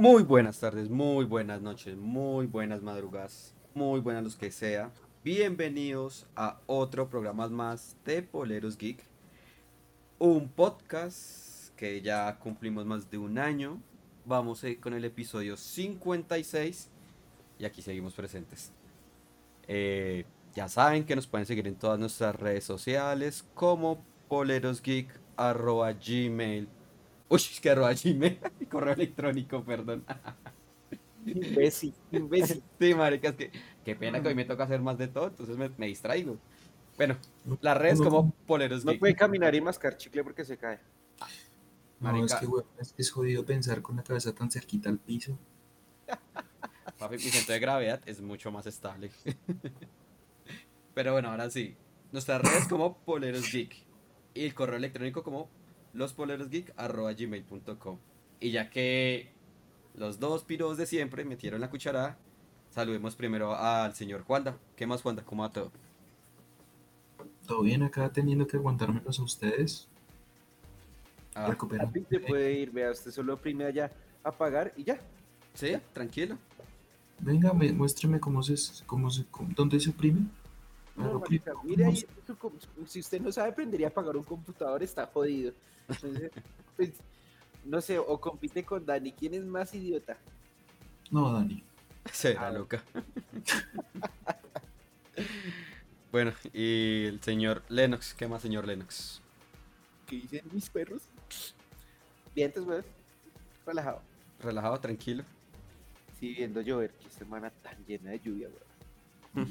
[0.00, 4.90] Muy buenas tardes, muy buenas noches, muy buenas madrugadas, muy buenas los que sea.
[5.22, 9.04] Bienvenidos a otro programa más de Poleros Geek.
[10.18, 13.78] Un podcast que ya cumplimos más de un año.
[14.24, 16.88] Vamos con el episodio 56
[17.58, 18.72] y aquí seguimos presentes.
[19.68, 20.24] Eh,
[20.54, 26.68] ya saben que nos pueden seguir en todas nuestras redes sociales como polerosgeek arroba gmail.
[27.30, 30.04] Uy, es que arroba gmail, correo electrónico, perdón.
[31.24, 32.62] Imbécil, imbécil.
[32.78, 33.52] Sí, marica, es que
[33.84, 36.38] qué pena que hoy me toca hacer más de todo, entonces me, me distraigo.
[36.96, 37.16] Bueno,
[37.60, 40.80] las redes como Poleros No puede caminar y mascar chicle porque se cae.
[42.00, 42.40] No, es Marica.
[42.40, 45.38] que, weón, es, es jodido pensar con la cabeza tan cerquita al piso.
[46.98, 49.12] Papi, mi centro de gravedad es mucho más estable.
[50.94, 51.76] Pero bueno, ahora sí.
[52.10, 53.76] Nuestras redes como Poleros Geek.
[54.34, 55.48] Y el correo electrónico como
[55.94, 57.98] lospolerosgeek.gmail.com
[58.40, 59.30] Y ya que
[59.94, 62.16] los dos piros de siempre metieron la cucharada,
[62.70, 64.56] saludemos primero al señor Juanda.
[64.76, 65.24] ¿Qué más, Juanda?
[65.24, 65.72] ¿Cómo va todo?
[67.46, 69.88] Todo bien acá teniendo que aguantármelos a ustedes.
[71.34, 71.90] Ah, Recuperando.
[71.92, 73.90] Así se puede ir, vea, usted solo oprime allá
[74.22, 74.98] a pagar y ya.
[75.54, 76.38] sí, tranquilo.
[77.18, 78.54] Venga, me- muéstreme cómo se,
[78.86, 80.22] cómo se, cómo- dónde se oprime.
[81.00, 82.52] No, Claro, marica, ¿cómo mire ahí, se- su com-
[82.86, 85.52] si usted no sabe aprender a pagar un computador, está jodido.
[85.88, 86.30] Entonces,
[86.76, 86.92] pues,
[87.64, 89.12] no sé, o compite con Dani.
[89.12, 90.16] ¿Quién es más idiota?
[91.10, 91.62] No, Dani.
[92.12, 92.50] Será Ah.
[92.52, 92.82] loca.
[96.12, 98.14] bueno, y el señor Lennox.
[98.14, 99.20] ¿Qué más, señor Lennox?
[100.06, 101.02] ¿Qué dicen mis perros?
[102.34, 102.84] Bien, entonces, weón,
[103.66, 104.02] relajado.
[104.40, 105.24] Relajado, tranquilo.
[106.18, 108.69] Sí, viendo llover, qué semana tan llena de lluvia, weón.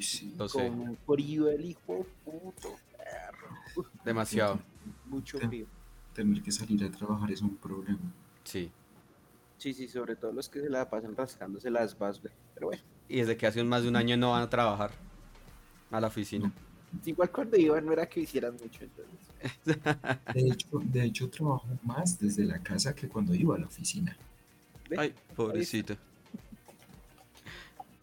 [0.01, 0.35] Sí.
[0.55, 2.75] Un frío el hijo puto.
[2.97, 3.85] perro.
[4.03, 4.59] Demasiado.
[5.05, 5.65] Mucho frío.
[6.13, 7.99] Tener que salir a trabajar es un problema.
[8.43, 8.71] Sí.
[9.57, 12.33] Sí, sí, sobre todo los que se la pasan rascándose las vas, güey.
[12.53, 14.91] Pero bueno, Y desde que hace más de un año no van a trabajar
[15.91, 16.51] a la oficina.
[17.05, 19.19] igual cuando iban no era que hicieran mucho, entonces.
[20.33, 24.15] De hecho, de hecho, trabajo más desde la casa que cuando iba a la oficina.
[24.97, 25.95] Ay, pobrecito.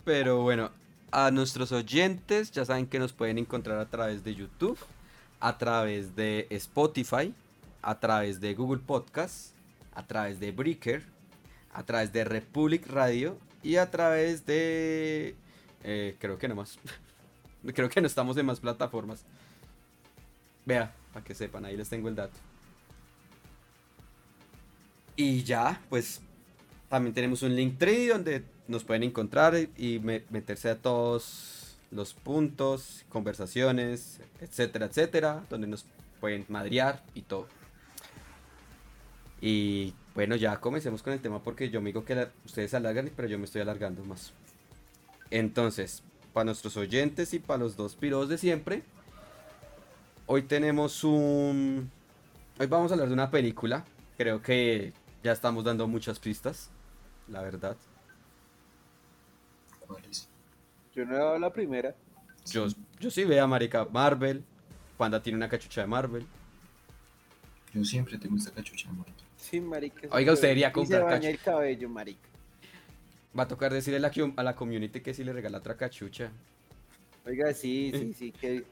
[0.05, 0.71] Pero bueno,
[1.16, 4.78] a nuestros oyentes ya saben que nos pueden encontrar a través de YouTube,
[5.41, 7.32] a través de Spotify,
[7.81, 9.55] a través de Google Podcast,
[9.94, 11.03] a través de Breaker,
[11.72, 15.34] a través de Republic Radio y a través de...
[15.84, 16.78] eh, creo que no más.
[17.75, 19.25] creo que no estamos en más plataformas.
[20.66, 22.37] Vea, para que sepan, ahí les tengo el dato.
[25.16, 26.21] Y ya, pues
[26.91, 32.15] también tenemos un link tree donde nos pueden encontrar y me- meterse a todos los
[32.15, 35.87] puntos, conversaciones, etcétera, etcétera, donde nos
[36.21, 37.47] pueden madrear y todo.
[39.41, 43.28] Y bueno, ya comencemos con el tema porque yo me digo que ustedes alargan, pero
[43.28, 44.32] yo me estoy alargando más.
[45.31, 48.82] Entonces, para nuestros oyentes y para los dos piros de siempre,
[50.26, 51.91] hoy tenemos un...
[52.59, 53.84] Hoy vamos a hablar de una película.
[54.16, 56.71] Creo que ya estamos dando muchas pistas,
[57.28, 57.76] la verdad.
[60.95, 61.95] Yo no he dado la primera.
[62.51, 62.67] Yo,
[62.99, 64.45] yo sí veo a Marica Marvel.
[64.97, 66.27] Panda tiene una cachucha de Marvel.
[67.75, 69.23] Yo siempre tengo esta cachucha muerta.
[69.37, 70.09] Sí, marica.
[70.11, 72.29] Oiga, usted debería Y se comprar baña el cabello, marica.
[73.39, 76.31] Va a tocar decirle a la, a la community que si le regala otra cachucha.
[77.27, 78.65] Oiga, sí, sí, sí, que,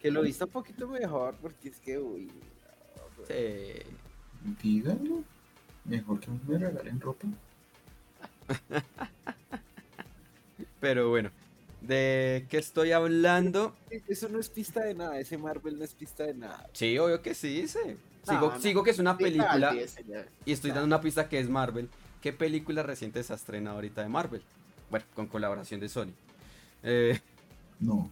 [0.00, 3.26] que lo vista un poquito mejor, porque es que, uy, no.
[3.26, 3.82] Sí.
[4.62, 5.22] Díganlo.
[5.84, 7.26] Mejor que me regalen ropa.
[10.86, 11.30] Pero bueno,
[11.80, 13.74] ¿de qué estoy hablando?
[14.06, 16.70] Eso no es pista de nada, ese Marvel no es pista de nada.
[16.72, 17.78] Sí, obvio que sí, sí.
[18.28, 18.84] No, Sigo, no.
[18.84, 19.74] que es una película
[20.44, 20.76] y estoy no.
[20.76, 21.88] dando una pista que es Marvel.
[22.22, 24.42] ¿Qué película reciente se ha estrenado ahorita de Marvel?
[24.88, 26.12] Bueno, con colaboración de Sony.
[26.84, 27.20] Eh,
[27.80, 28.08] No.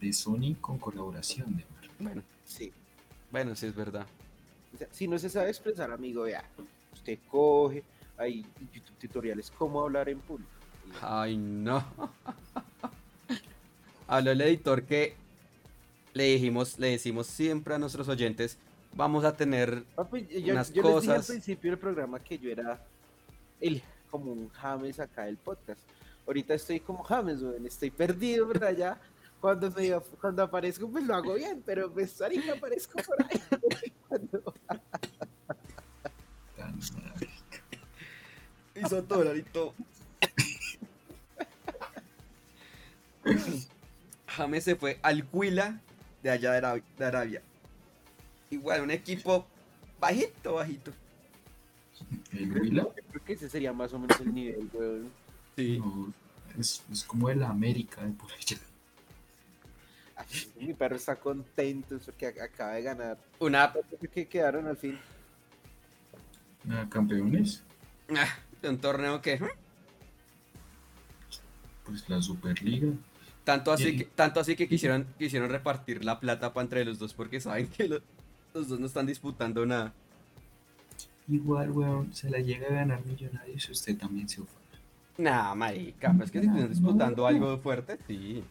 [0.00, 1.90] De Sony con colaboración de Marvel.
[2.00, 2.72] bueno, Sí.
[3.30, 4.04] bueno, sí es verdad.
[4.74, 6.42] O sea, si no se sabe expresar, amigo, vea,
[6.92, 7.84] usted coge,
[8.18, 10.50] hay YouTube tutoriales cómo hablar en público.
[11.00, 11.84] Ay, no.
[14.06, 15.14] Habló el editor que
[16.14, 18.58] le dijimos, le decimos siempre a nuestros oyentes,
[18.94, 21.26] vamos a tener Papi, yo, unas yo les dije al cosas.
[21.28, 22.84] principio del programa que yo era
[23.60, 25.80] el, como un James acá del podcast.
[26.26, 28.72] Ahorita estoy como James, weón, estoy perdido, ¿verdad?
[28.76, 29.00] Ya
[29.40, 29.90] cuando, me,
[30.20, 33.40] cuando aparezco, pues lo hago bien, pero pues ahorita aparezco por ahí.
[34.08, 34.54] Cuando-
[38.74, 39.74] hizo todo Larito.
[44.26, 45.80] James se fue al Huila
[46.22, 47.42] de allá de Arabia, de Arabia.
[48.50, 49.46] Igual, un equipo
[49.98, 50.92] bajito, bajito.
[52.32, 52.88] ¿El Huila?
[53.10, 55.10] Creo que ese sería más o menos el nivel, weón.
[55.56, 55.78] Sí.
[55.78, 56.12] No,
[56.58, 58.56] es, es como el América de por allá.
[60.16, 63.18] Ay, Mi perro está contento porque ac- acaba de ganar.
[63.38, 63.72] Una
[64.12, 64.98] ¿Qué quedaron al fin?
[66.68, 67.62] Ah, campeones,
[68.14, 68.28] ah,
[68.68, 69.48] un torneo que ¿hmm?
[71.84, 72.88] pues la Superliga.
[73.44, 76.98] Tanto así Y- que, tanto así que quisieron, quisieron repartir la plata para entre los
[76.98, 78.00] dos porque saben que lo-
[78.54, 79.92] los dos no están disputando nada.
[81.28, 84.58] Igual, weón, se la llega a ganar Millonarios y usted también se ofende.
[85.18, 88.42] Nah, marica, pues que si están disputando algo fuerte, sí.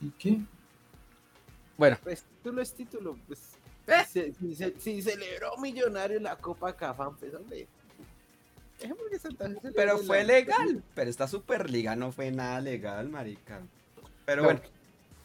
[0.00, 0.40] ¿Y qué?
[1.76, 3.18] Bueno, Pues título es título.
[3.26, 3.56] Pues,
[3.86, 4.04] Eh.
[4.08, 7.66] si, si se- si celebró Millonario la Copa Cafán, pues hombre.
[9.74, 10.82] Pero fue legal.
[10.94, 13.60] Pero esta Superliga no fue nada legal, marica.
[14.24, 14.60] Pero No, bueno,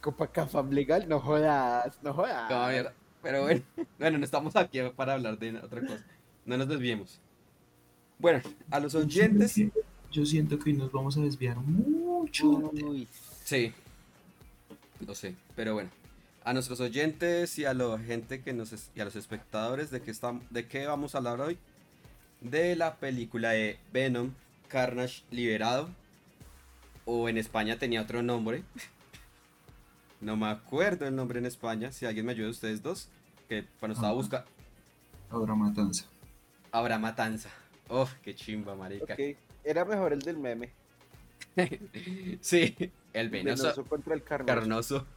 [0.02, 2.50] Copa Cafam legal, no jodas, no jodas.
[2.50, 2.94] no, mierda.
[3.22, 3.62] Pero bueno,
[4.00, 6.04] bueno, no estamos aquí para hablar de otra cosa.
[6.46, 7.20] No nos desviemos.
[8.18, 9.56] Bueno, a los oyentes,
[10.12, 12.48] Yo siento que hoy nos vamos a desviar mucho.
[12.50, 13.08] Uy,
[13.44, 13.74] sí,
[15.06, 15.90] lo sé, pero bueno,
[16.44, 20.12] a nuestros oyentes y a la gente que nos y a los espectadores de qué
[20.12, 21.58] estamos, de qué vamos a hablar hoy,
[22.42, 24.32] de la película de Venom,
[24.68, 25.90] Carnage liberado,
[27.06, 28.64] o en España tenía otro nombre.
[30.22, 31.92] No me acuerdo el nombre en España.
[31.92, 33.10] Si alguien me ayuda, ustedes dos.
[33.50, 34.48] Que cuando estaba buscando.
[35.32, 36.06] Ahora matanza.
[36.72, 37.50] Habrá matanza.
[37.88, 39.18] Oh, qué chimba, marica.
[39.64, 40.70] Era mejor el del meme.
[42.42, 42.76] sí,
[43.14, 44.46] el venoso Venoso contra el carnoso.
[44.46, 45.08] carnoso.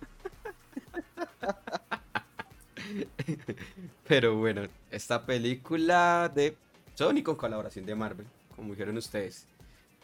[4.08, 6.56] Pero bueno, esta película de
[6.94, 8.26] Sony con colaboración de Marvel,
[8.56, 9.46] como dijeron ustedes.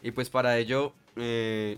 [0.01, 1.77] Y pues para ello, eh,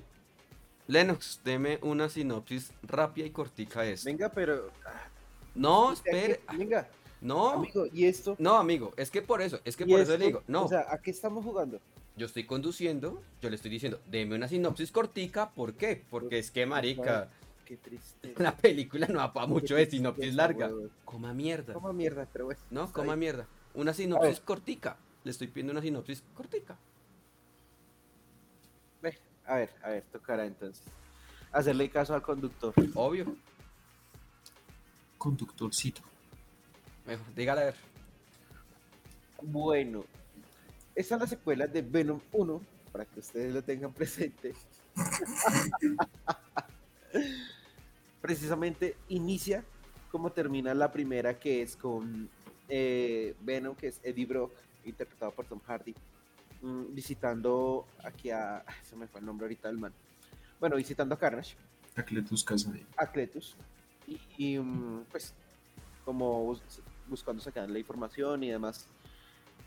[0.88, 4.06] Lennox, deme una sinopsis rápida y cortica de esto.
[4.10, 4.70] Venga, pero.
[4.86, 5.08] ah,
[5.56, 6.40] No, ¿a qué- espere.
[6.58, 6.88] Venga,
[7.22, 8.36] No, amigo, ¿y esto?
[8.40, 10.70] no, amigo, es que por eso, es que ¿Y por eso le digo, no, O
[10.70, 11.80] sea, ¿a qué estamos jugando?
[12.16, 16.04] yo estoy conduciendo, yo le estoy diciendo, deme una sinopsis cortica, ¿por qué?
[16.10, 17.30] Porque es que, marica,
[17.66, 18.34] Qué triste.
[18.38, 20.70] la película no va para mucho de sinopsis larga.
[21.06, 21.74] Coma mierda.
[21.74, 22.60] Coma mierda, pero bueno.
[22.70, 23.48] No, coma mierda.
[23.74, 24.98] Una sinopsis cortica.
[25.24, 26.78] Le estoy pidiendo una sinopsis cortica.
[29.02, 30.84] Ve, A ver, a ver, tocará entonces.
[31.52, 32.74] Hacerle caso al conductor.
[32.96, 33.36] Obvio.
[35.18, 36.02] Conductorcito.
[37.06, 37.76] Mejor, dígale a ver.
[39.42, 40.06] Bueno,
[40.96, 42.62] esta es la secuela de Venom 1,
[42.92, 44.54] para que ustedes lo tengan presente.
[48.22, 49.64] Precisamente inicia
[50.12, 52.30] como termina la primera, que es con
[52.70, 54.52] eh, Venom, que es Eddie Brock,
[54.86, 55.94] interpretado por Tom Hardy,
[56.62, 58.64] mm, visitando aquí a.
[58.84, 59.94] Se me fue el nombre ahorita del man.
[60.60, 61.56] Bueno, visitando a Carnage.
[61.96, 62.86] Acletus Casadei.
[62.98, 63.56] a Cletus
[64.08, 65.34] y, y, mm, pues
[66.04, 68.88] como bus- buscando sacar la información y demás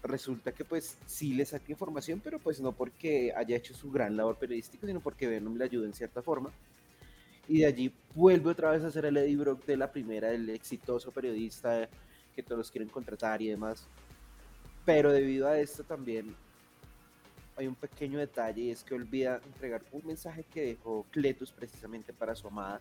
[0.03, 4.17] resulta que pues sí le saca información pero pues no porque haya hecho su gran
[4.17, 6.51] labor periodística sino porque Venom le ayuda en cierta forma
[7.49, 10.51] y de allí vuelve otra vez a ser el Eddie Brock de la primera el
[10.51, 11.89] exitoso periodista
[12.37, 13.89] que todos quieren contratar y demás
[14.87, 16.35] pero debido a esto también
[17.57, 22.13] hay un pequeño detalle y es que olvida entregar un mensaje que dejó Cletus precisamente
[22.13, 22.81] para su amada.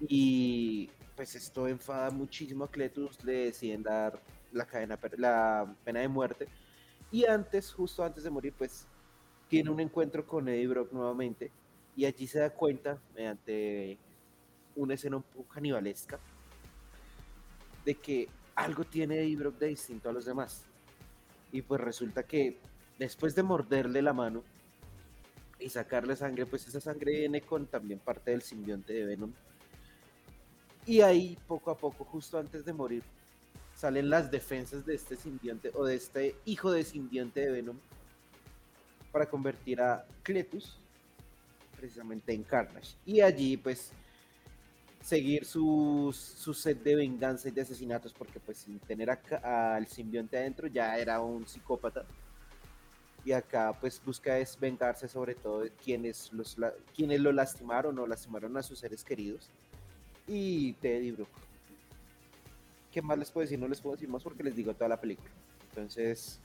[0.00, 4.20] Y pues esto enfada muchísimo a Cletus, le deciden dar
[4.52, 6.46] la, cadena, la pena de muerte.
[7.10, 8.86] Y antes, justo antes de morir, pues
[9.48, 11.50] tiene un encuentro con Eddie Brock nuevamente
[11.96, 13.98] y allí se da cuenta, mediante
[14.76, 16.20] una escena un poco canibalesca,
[17.86, 20.64] de que algo tiene Brock de distinto a los demás.
[21.52, 22.58] Y pues resulta que
[22.98, 24.42] después de morderle la mano
[25.58, 29.32] y sacarle sangre, pues esa sangre viene con también parte del simbionte de Venom.
[30.84, 33.02] Y ahí, poco a poco, justo antes de morir,
[33.76, 37.78] salen las defensas de este simbionte o de este hijo de simbionte de Venom
[39.12, 40.76] para convertir a Cletus
[41.76, 42.96] precisamente en Carnage.
[43.04, 43.92] Y allí, pues,
[45.06, 49.86] seguir su, su sed de venganza y de asesinatos, porque pues sin tener a al
[49.86, 52.04] simbionte adentro ya era un psicópata.
[53.24, 57.96] Y acá pues busca es vengarse sobre todo de quienes, los, la- quienes lo lastimaron
[57.98, 59.48] o lastimaron a sus seres queridos.
[60.26, 61.28] Y Teddy Brook.
[62.92, 63.58] ¿Qué más les puedo decir?
[63.60, 65.30] No les puedo decir más porque les digo toda la película.
[65.70, 66.40] Entonces,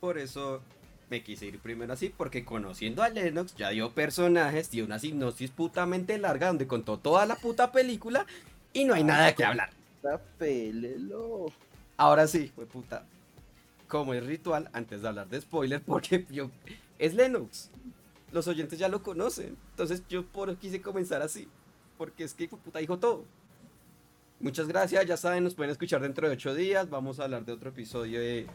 [0.00, 0.60] Por eso
[1.10, 5.50] me quise ir primero así, porque conociendo a Lennox ya dio personajes, dio una sinopsis
[5.50, 8.26] putamente larga donde contó toda la puta película
[8.72, 9.70] y no hay nada que hablar.
[11.96, 13.04] Ahora sí, fue puta.
[13.88, 16.50] Como es ritual, antes de hablar de spoiler, porque yo
[16.98, 17.70] es Lennox.
[18.32, 19.56] Los oyentes ya lo conocen.
[19.70, 21.48] Entonces yo por eso quise comenzar así.
[21.96, 23.24] Porque es que de puta dijo todo.
[24.40, 25.06] muchas gracias.
[25.06, 26.90] Ya saben, nos pueden escuchar dentro de ocho días.
[26.90, 28.46] Vamos a hablar de otro episodio de.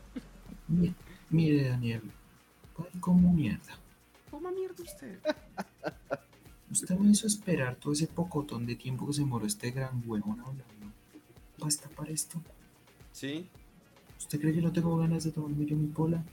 [0.68, 0.94] Mi-
[1.32, 2.14] Mire, Daniel, ¿cuál
[3.00, 3.78] como mierda?
[4.32, 5.20] ¿Cómo mierda usted?
[6.72, 10.40] Usted me hizo esperar todo ese pocotón de tiempo que se moró este gran huevón
[10.40, 10.64] hablando.
[11.60, 12.42] ¿Basta para esto?
[13.12, 13.48] Sí,
[14.18, 16.24] ¿Usted cree que no tengo ganas de tomarme yo mi pola?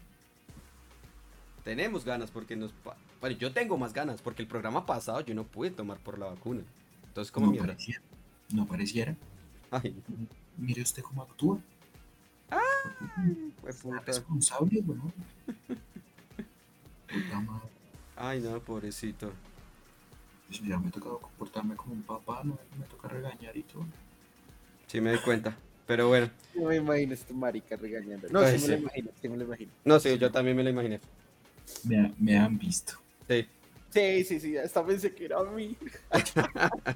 [1.64, 2.72] tenemos ganas porque nos.
[2.72, 6.18] pa- Bueno, yo tengo más ganas porque el programa pasado yo no pude tomar por
[6.18, 6.62] la vacuna.
[7.08, 7.68] Entonces, ¿cómo no mierda?
[7.68, 8.00] pareciera.
[8.54, 9.14] No pareciera.
[9.70, 9.94] Ay,
[10.56, 11.58] Mire usted cómo actúa.
[13.60, 14.00] fue Sea puta.
[14.06, 15.12] responsable, weón.
[17.12, 17.68] Puta madre.
[18.16, 19.32] Ay, no, pobrecito.
[20.50, 23.84] Ya me ha tocado comportarme como un papá, no me toca regañar y todo.
[24.88, 25.56] Sí, me doy cuenta.
[25.86, 28.28] Pero bueno, No me imagino este marica regañando.
[28.30, 28.82] No, Ay, sí me lo sí.
[28.82, 29.70] imagino, sí me lo imagino.
[29.84, 31.00] no sé, yo también me lo imaginé.
[31.84, 32.94] Me, ha- me han visto.
[33.28, 33.46] Sí.
[33.90, 35.76] Sí, sí, sí, hasta pensé que era a mí.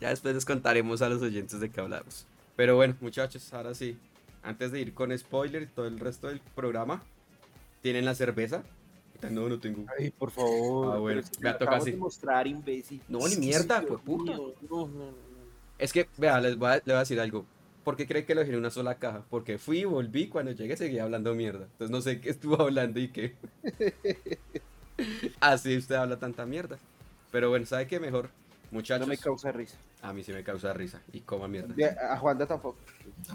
[0.00, 2.26] Ya después les contaremos a los oyentes de qué hablamos.
[2.56, 3.98] Pero bueno, muchachos, ahora sí.
[4.42, 7.02] Antes de ir con spoiler y todo el resto del programa,
[7.82, 8.62] ¿tienen la cerveza?
[9.30, 9.84] No, no tengo.
[9.98, 10.94] Ay, por favor.
[10.96, 11.90] Ah, bueno, me toca así.
[11.92, 13.02] de mostrar, imbécil.
[13.08, 14.32] No, ni mierda, Dios puta.
[14.32, 15.14] mío, No, no, no.
[15.78, 17.44] Es que, vea, les voy a, les voy a decir algo.
[17.84, 19.22] ¿Por qué creen que lo dejé en una sola caja?
[19.30, 21.64] Porque fui y volví, cuando llegué seguía hablando mierda.
[21.64, 23.34] Entonces no sé qué estuvo hablando y qué.
[25.40, 26.78] Así usted habla tanta mierda.
[27.30, 28.28] Pero bueno, ¿sabe qué mejor?
[28.70, 29.76] Muchachos, No me causa risa.
[30.02, 31.00] a mí sí me causa risa.
[31.12, 31.74] Y coma mierda.
[32.12, 32.76] A Juanda tampoco.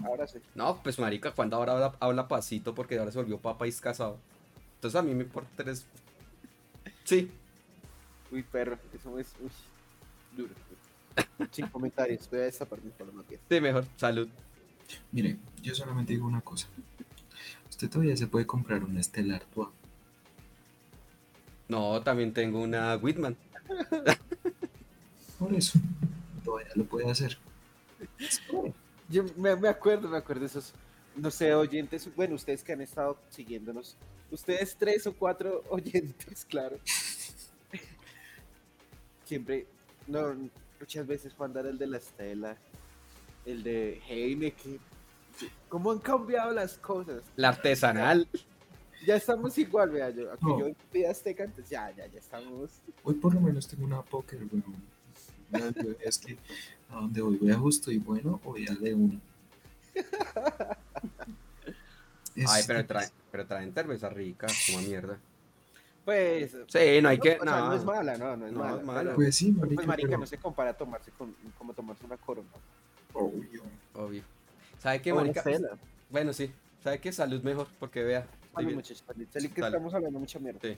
[0.06, 0.38] Ahora sí.
[0.54, 3.82] No, pues marica, cuando ahora habla, habla pasito porque ahora se volvió papá y es
[3.82, 4.20] casado.
[4.86, 5.84] Entonces a mí me por tres.
[7.06, 7.32] Sí,
[8.32, 9.50] Uy, perro, eso es uy,
[10.38, 10.54] duro.
[11.52, 13.36] Sin comentarios, voy a destapar mi paloma aquí.
[13.50, 13.88] sí, mejor.
[13.98, 14.28] Salud.
[15.12, 16.68] Mire, yo solamente digo una cosa.
[17.68, 19.70] Usted todavía se puede comprar una Stella Artois.
[21.68, 23.36] No, también tengo una Whitman.
[25.40, 25.80] Por eso,
[26.44, 27.40] todavía lo puede hacer.
[29.10, 30.74] Yo me, me acuerdo, me acuerdo de esos,
[31.16, 33.96] no sé, oyentes, bueno, ustedes que han estado siguiéndonos,
[34.32, 36.78] ustedes tres o cuatro oyentes, claro.
[39.26, 39.66] Siempre,
[40.08, 40.36] no,
[40.80, 42.58] muchas veces Juan era el de la Estela,
[43.46, 44.80] el de Heineken.
[45.68, 47.22] ¿Cómo han cambiado las cosas?
[47.36, 48.28] La artesanal.
[49.06, 50.60] Ya estamos igual, vea, yo, aquí No.
[50.94, 52.72] yo a Azteca, entonces ya, ya, ya estamos.
[53.04, 54.76] Hoy por lo menos tengo una póker, weón.
[55.52, 56.38] Ya, yo- Es que
[56.90, 59.20] a donde voy, voy a justo y bueno o voy a de uno.
[62.48, 65.18] Ay, pero traen, pero traen cerveza rica, como mierda.
[66.04, 67.40] Pues, Sí, no hay que.
[67.40, 68.78] o sea, no No, es mala, no, no es No, mala.
[68.78, 69.16] es mala.
[69.16, 72.18] Pues sí, marica, Pues marica, pero- no se compara a tomarse con, como tomarse una
[72.18, 72.48] corona.
[73.14, 73.64] Obvio.
[73.96, 74.24] obvio.
[74.80, 75.44] ¿Sabe qué, marica?
[76.10, 76.52] Bueno, sí.
[76.84, 77.12] ¿Sabe qué?
[77.12, 78.28] Salud mejor, porque vea.
[78.54, 79.26] Salud, muchachos, salud.
[79.34, 79.68] Salud, que Salud.
[79.76, 80.60] estamos hablando mucha mierda.
[80.62, 80.78] Sí.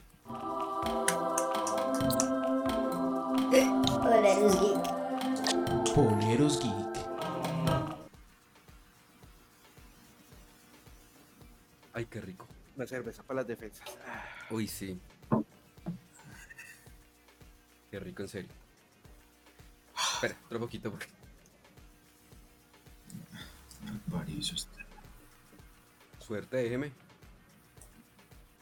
[4.01, 5.93] Poleros Geek.
[5.95, 6.86] Poleros Geek.
[11.97, 12.47] Ay, qué rico.
[12.75, 13.89] Una cerveza para las defensas.
[14.51, 14.99] Uy, sí.
[17.89, 18.51] Qué rico, en serio.
[20.13, 21.07] Espera, otro poquito porque.
[24.05, 24.83] Varios usted.
[26.19, 26.91] Suerte, déjeme.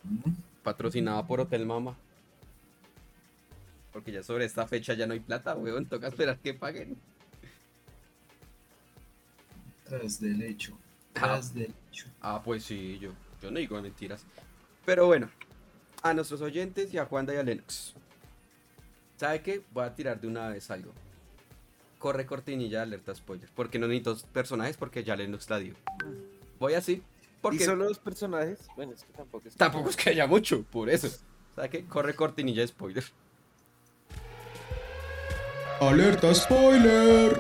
[0.04, 0.32] ¿Mm?
[0.64, 1.98] Patrocinada por Hotel Mama.
[3.92, 5.88] Porque ya sobre esta fecha ya no hay plata, weón.
[5.88, 6.96] Toca esperar que paguen.
[9.84, 10.80] Tras del hecho.
[11.16, 11.20] Ah.
[11.20, 12.08] Tras del hecho.
[12.22, 13.12] Ah, pues sí, yo,
[13.46, 14.26] yo no digo mentiras.
[14.86, 15.30] Pero bueno,
[16.02, 17.96] a nuestros oyentes y a Juanda y a Lennox.
[19.18, 19.62] ¿Sabe qué?
[19.72, 20.92] Voy a tirar de una vez algo.
[22.00, 23.50] Corre cortinilla de alerta spoiler.
[23.56, 25.74] Porque no necesito personajes porque ya Lennox la dio.
[26.60, 26.94] Voy así.
[26.94, 27.04] ¿Y
[27.42, 28.60] Porque solo dos personajes?
[28.76, 29.56] Bueno, es que tampoco es.
[29.56, 31.10] tampoco es que haya mucho, por eso.
[31.56, 31.86] ¿Sabe qué?
[31.86, 33.04] Corre cortinilla de spoiler.
[35.80, 37.40] Alerta spoiler.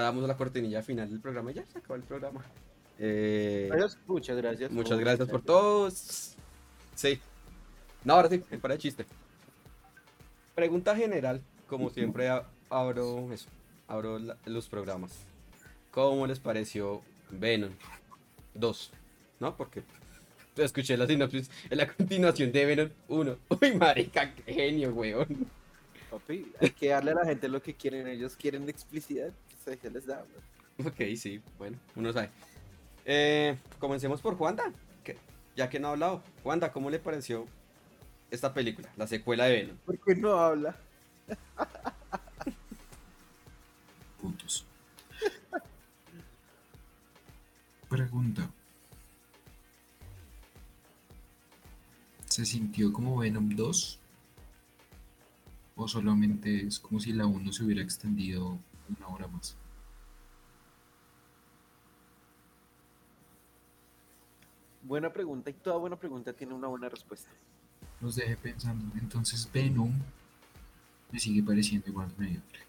[0.00, 1.50] Ahora damos la cortinilla final del programa.
[1.50, 2.42] y Ya se acabó el programa.
[2.98, 3.70] Eh,
[4.06, 4.70] muchas gracias.
[4.70, 6.34] Muchas gracias por todos.
[6.94, 7.20] Sí.
[8.04, 9.04] No, ahora sí, para el chiste.
[10.54, 12.28] Pregunta general, como siempre
[12.70, 13.48] abro eso,
[13.88, 15.12] abro la- los programas.
[15.90, 17.72] ¿Cómo les pareció Venom
[18.54, 18.92] 2?
[19.38, 19.54] ¿No?
[19.56, 19.82] Porque
[20.56, 23.36] escuché la sinopsis en la continuación de Venom 1.
[23.60, 25.46] Uy, marica, qué genio, weón.
[26.10, 28.06] Papi, hay que darle a la gente lo que quieren.
[28.08, 29.30] Ellos quieren explicidad
[29.64, 30.24] se, les da.
[30.84, 32.30] Ok, sí, bueno, uno sabe.
[33.04, 34.72] Eh, comencemos por Juanda,
[35.04, 35.18] que,
[35.54, 36.22] ya que no ha hablado.
[36.42, 37.46] Juanda, ¿cómo le pareció
[38.30, 39.76] esta película, la secuela de Venom?
[39.84, 40.74] ¿Por qué no habla?
[44.22, 44.64] Puntos.
[47.90, 48.50] Pregunta.
[52.24, 53.98] ¿Se sintió como Venom 2?
[55.76, 58.58] ¿O solamente es como si la 1 se hubiera extendido
[58.98, 59.56] una hora más?
[64.82, 67.30] Buena pregunta y toda buena pregunta tiene una buena respuesta.
[68.00, 68.96] Los dejé pensando.
[68.98, 69.92] Entonces Venom
[71.12, 72.60] me sigue pareciendo igual de mediocre.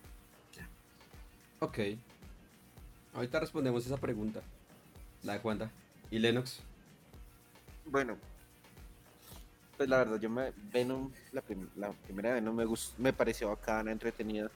[1.60, 1.80] Ok.
[3.14, 4.42] Ahorita respondemos esa pregunta.
[5.24, 5.72] La de Juanda.
[6.10, 6.60] ¿Y Lennox?
[7.86, 8.18] Bueno,
[9.78, 13.50] pues la verdad, yo me Venom, la, prim- la primera Venom me gustó, me pareció
[13.50, 14.50] bacana, entretenida.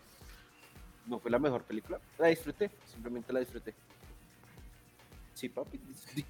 [1.07, 3.73] No fue la mejor película, la disfruté, simplemente la disfruté.
[5.33, 5.79] Sí, papi,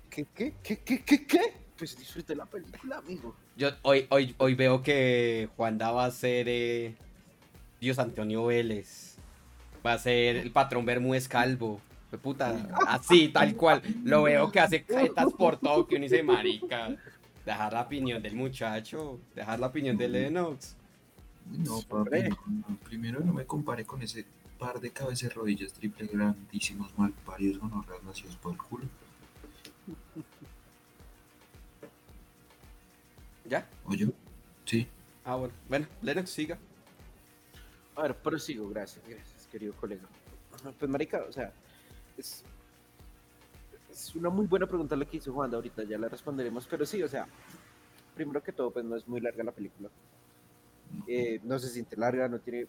[0.10, 1.54] ¿qué, qué, qué, qué, qué, qué?
[1.78, 3.36] Pues disfruté la película, amigo.
[3.56, 6.96] Yo hoy, hoy, hoy veo que Juanda va a ser eh,
[7.80, 9.16] Dios Antonio Vélez.
[9.86, 11.80] Va a ser el patrón Bermúdez Calvo.
[12.10, 13.82] Fue puta, así, tal cual.
[14.04, 16.96] Lo veo que hace caetas por todo, que uno dice, marica.
[17.46, 20.76] Dejar la opinión del muchacho, dejar la opinión de Lennox.
[21.46, 22.30] No, papi, Hombre.
[22.30, 22.78] no, no.
[22.86, 24.26] Primero no me compare con ese
[24.58, 28.86] par de cabezas rodillas triple grandísimos malparidos gonorreas nacidos por el culo.
[33.46, 33.70] ¿Ya?
[33.86, 34.08] ¿O yo?
[34.66, 34.88] Sí.
[35.24, 35.54] Ah, bueno.
[35.70, 36.58] Bueno, Lennox, siga.
[37.96, 40.04] A ver, prosigo, gracias, gracias, querido colega.
[40.80, 41.54] Pues, marica, o sea,
[42.18, 42.44] es,
[43.92, 47.02] es una muy buena pregunta lo que hizo Juan ahorita, ya la responderemos, pero sí,
[47.04, 47.28] o sea,
[48.16, 49.90] primero que todo, pues no es muy larga la película.
[51.08, 52.68] Eh, no se siente larga, no tiene...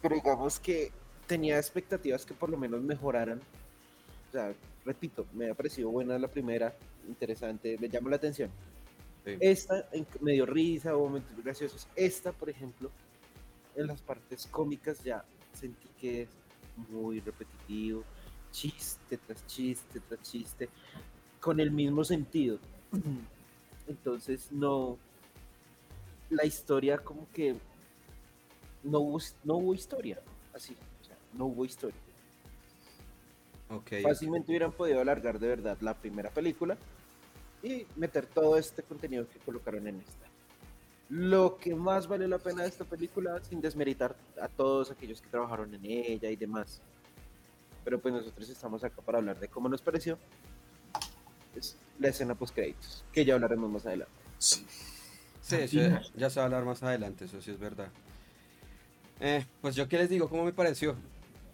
[0.00, 0.90] Pero digamos que
[1.30, 3.38] tenía expectativas que por lo menos mejoraran.
[4.28, 4.52] O sea,
[4.84, 6.74] repito, me ha parecido buena la primera,
[7.06, 8.50] interesante, me llama la atención.
[9.24, 9.36] Sí.
[9.38, 11.86] Esta en- me dio risa, hubo momentos graciosos.
[11.94, 12.90] Esta, por ejemplo,
[13.76, 16.28] en las partes cómicas ya sentí que es
[16.90, 18.02] muy repetitivo,
[18.50, 20.68] chiste tras chiste tras chiste,
[21.40, 22.58] con el mismo sentido.
[23.86, 24.98] Entonces no,
[26.28, 27.54] la historia como que
[28.82, 30.18] no hubo, no hubo historia,
[30.52, 30.76] así,
[31.34, 31.98] no hubo historia.
[33.70, 34.02] Ok.
[34.02, 36.76] Fácilmente hubieran podido alargar de verdad la primera película
[37.62, 40.26] y meter todo este contenido que colocaron en esta.
[41.08, 45.28] Lo que más vale la pena de esta película, sin desmeritar a todos aquellos que
[45.28, 46.80] trabajaron en ella y demás.
[47.84, 50.18] Pero pues nosotros estamos acá para hablar de cómo nos pareció.
[51.56, 54.12] Es la escena post créditos, que ya hablaremos más adelante.
[54.38, 54.66] Sí.
[55.42, 55.80] Sí,
[56.14, 57.88] ya se va a hablar más adelante, eso sí es verdad.
[59.18, 60.94] Eh, pues yo qué les digo, ¿cómo me pareció?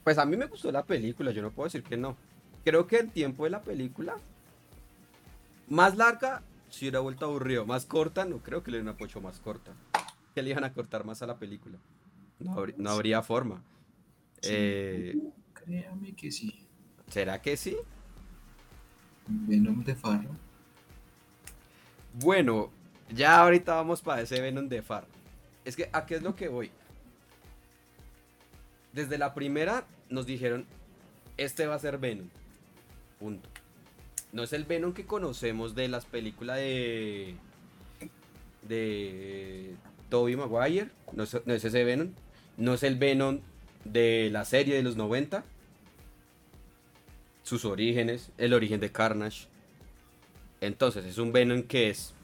[0.07, 2.17] Pues a mí me gustó la película, yo no puedo decir que no.
[2.65, 4.15] Creo que el tiempo de la película,
[5.69, 7.67] más larga, si hubiera vuelto aburrido.
[7.67, 9.73] Más corta, no creo que le den una pocho más corta.
[10.33, 11.77] Que le iban a cortar más a la película.
[12.39, 13.65] No, habrí- no habría forma.
[14.43, 14.51] Sí.
[14.53, 15.19] Eh,
[15.55, 16.55] Créame que sí.
[17.11, 17.77] ¿Será que sí?
[19.27, 20.31] Venom de Farra.
[22.15, 22.71] Bueno,
[23.13, 25.05] ya ahorita vamos para ese Venom de Far.
[25.65, 26.71] Es que, ¿a qué es lo que voy?
[28.93, 30.67] Desde la primera nos dijeron,
[31.37, 32.29] este va a ser Venom.
[33.19, 33.49] Punto.
[34.33, 37.35] No es el Venom que conocemos de las películas de...
[38.63, 39.75] De...
[40.09, 40.91] Tobey Maguire.
[41.13, 42.11] No es, no es ese Venom.
[42.57, 43.41] No es el Venom
[43.85, 45.45] de la serie de los 90.
[47.43, 48.31] Sus orígenes.
[48.39, 49.47] El origen de Carnage.
[50.61, 52.15] Entonces es un Venom que es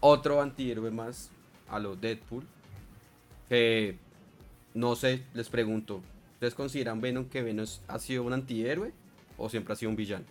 [0.00, 1.30] otro antihéroe más
[1.68, 2.46] a los Deadpool.
[3.48, 3.96] Que
[4.74, 6.02] no sé, les pregunto,
[6.42, 8.92] ¿ustedes consideran Venom que Venom ha sido un antihéroe
[9.38, 10.24] o siempre ha sido un villano?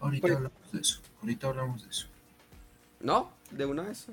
[0.00, 1.00] Ahorita Pues- hablamos de eso.
[1.20, 2.06] Ahorita hablamos de eso.
[2.98, 4.06] No, de una vez.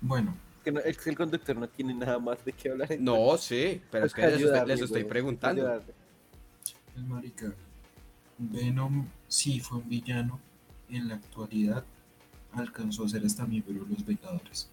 [0.00, 2.88] Bueno, Que no- es que el conductor no tiene nada más de qué hablar.
[2.98, 5.82] No, sí, pero es que les, estoy- les estoy preguntando.
[6.96, 7.52] el marica.
[8.38, 10.40] Venom sí fue un villano.
[10.88, 11.84] En la actualidad
[12.52, 14.70] alcanzó a ser hasta miembro de los Vengadores.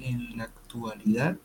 [0.00, 1.36] En la actualidad,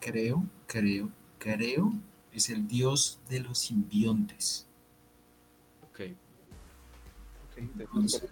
[0.00, 1.92] creo, creo, creo,
[2.32, 4.66] es el dios de los simbiontes.
[5.90, 6.00] Ok.
[7.56, 8.22] Entonces,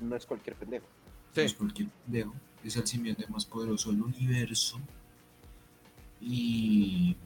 [0.00, 0.86] no es cualquier pendejo.
[1.34, 2.34] Sí, No es cualquier pendejo.
[2.64, 4.80] Es el simbionte más poderoso del universo.
[6.20, 7.16] Y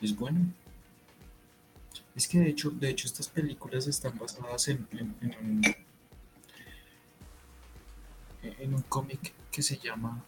[0.00, 0.40] es bueno.
[2.14, 5.62] Es que de hecho, de hecho estas películas están basadas en, en- en un,
[8.42, 10.22] en un cómic que se llama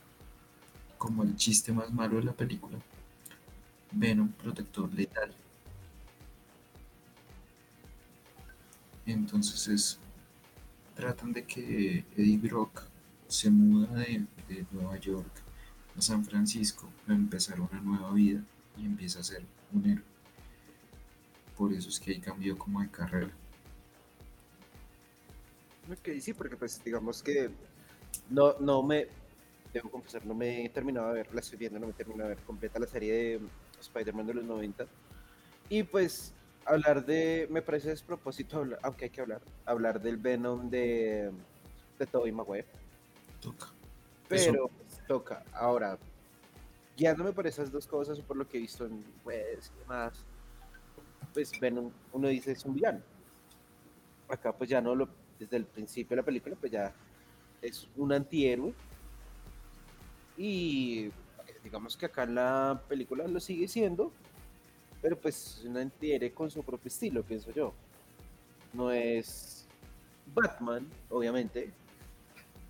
[0.99, 2.79] como el chiste más malo de la película.
[3.93, 5.33] Venom, protector letal.
[9.07, 9.99] Entonces es
[10.95, 12.83] tratan de que Eddie Brock
[13.29, 15.31] se muda de, de Nueva York
[15.97, 18.43] a San Francisco a empezar una nueva vida
[18.77, 20.05] y empieza a ser un héroe.
[21.57, 23.31] Por eso es que ahí cambió como de carrera.
[25.91, 27.51] Ok, sí, porque pues digamos que
[28.29, 29.07] no, no me,
[29.77, 32.29] debo confesar, no me he terminado de ver, la estoy viendo, no me he terminado
[32.29, 33.41] de ver completa la serie de
[33.81, 34.87] Spider-Man de los 90.
[35.69, 36.33] Y pues
[36.65, 41.31] hablar de, me parece despropósito, hablar- aunque hay que hablar, hablar del Venom de,
[41.99, 42.67] de Tobey Maguire.
[43.41, 43.67] Toca.
[44.29, 45.45] Pero pues, toca.
[45.53, 45.99] Ahora,
[46.97, 50.25] guiándome por esas dos cosas por lo que he visto en redes y demás,
[51.33, 53.01] pues Venom, uno dice es un villano.
[54.29, 55.09] Acá pues ya no lo,
[55.39, 56.93] desde el principio de la película, pues ya
[57.63, 58.73] es un antihéroe.
[60.37, 61.13] Y eh,
[61.65, 64.13] digamos que acá en la película lo sigue siendo,
[65.03, 67.73] pero pues es un antihéroe con su propio estilo, pienso yo.
[68.73, 69.67] No es
[70.35, 71.73] Batman, obviamente,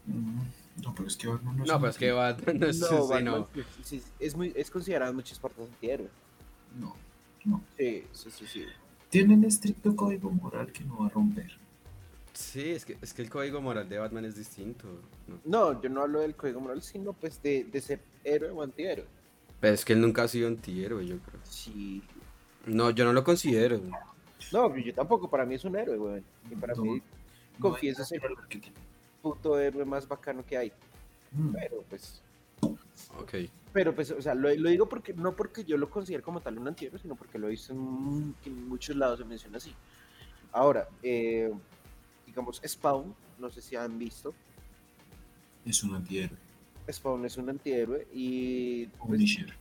[0.09, 0.41] Mm,
[0.85, 2.87] No, pero es que Batman no es No, un pues que Batman no es No,
[2.87, 3.49] sí, Batman no.
[3.55, 6.09] sí, sí, es, muy, es considerado en muchas partes antihéroe.
[6.79, 6.95] No,
[7.45, 7.61] no.
[7.77, 8.65] Sí, sí, sí, sí.
[9.11, 11.59] Tienen estricto código moral que no va a romper.
[12.37, 14.87] Sí, es que, es que el código moral de Batman es distinto.
[15.27, 15.39] ¿no?
[15.45, 19.07] No, yo no hablo del código moral, sino pues de, de ser héroe o antihéroe.
[19.59, 21.41] Pero es que él nunca ha sido antihéroe, yo creo.
[21.45, 22.03] Sí.
[22.67, 23.81] No, yo no lo considero.
[24.53, 26.25] No, yo tampoco, para mí es un héroe, weón.
[26.51, 26.97] Y para No, mí,
[27.57, 28.63] No confieso nada el
[29.23, 30.73] puto héroe más bacano que hay.
[31.33, 32.23] Mm, Pero pues,
[33.19, 33.33] Ok.
[33.73, 36.59] pero pues, o sea, lo, lo digo porque, no porque yo lo considero como tal
[36.59, 39.75] un antihéroe, sino porque lo he visto en, en muchos lados se menciona así.
[40.53, 41.51] Ahora, eh,
[42.37, 44.35] digamos, Spawn, no sé si han visto,
[45.65, 46.37] Es un antihéroe.
[46.93, 48.87] Spawn es un antihéroe y...
[48.89, 49.55] pues, Punisher.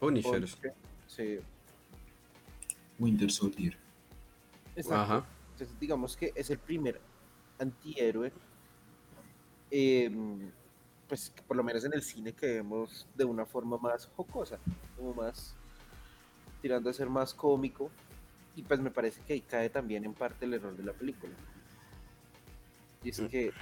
[0.00, 0.32] Punisher.
[0.32, 0.74] Punisher,
[1.06, 1.38] Sí,
[2.98, 3.76] Winter Soldier.
[4.74, 4.94] exacto.
[5.14, 5.26] Ajá.
[5.52, 6.98] Entonces, digamos que es el primer
[7.58, 8.32] antihéroe,
[9.70, 10.50] em,
[11.08, 14.58] pues por lo menos en el cine que vemos de una forma más jocosa,
[14.96, 15.54] como más
[16.62, 17.90] tirando a ser más cómico.
[18.56, 21.34] Y pues me parece que ahí cae también en parte el error de la película.
[23.08, 23.26] Y es Mm.
[23.28, 23.52] que,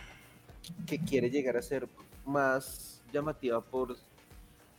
[0.86, 1.88] que quiere llegar a ser
[2.24, 3.96] más llamativa por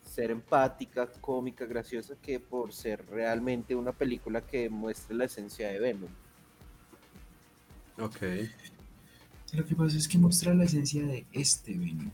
[0.04, 5.80] ser empática, cómica, graciosa, que por ser realmente una película que muestre la esencia de
[5.80, 6.10] Venom.
[7.98, 8.18] Ok.
[9.54, 12.12] Lo que pasa es que muestra la esencia de este Venom.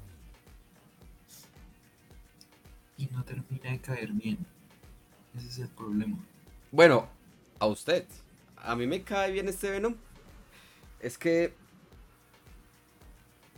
[2.99, 4.37] Y no termina de caer bien.
[5.35, 6.17] Ese es el problema.
[6.71, 7.09] Bueno,
[7.57, 8.05] a usted.
[8.57, 9.95] A mí me cae bien este Venom.
[10.99, 11.62] Es que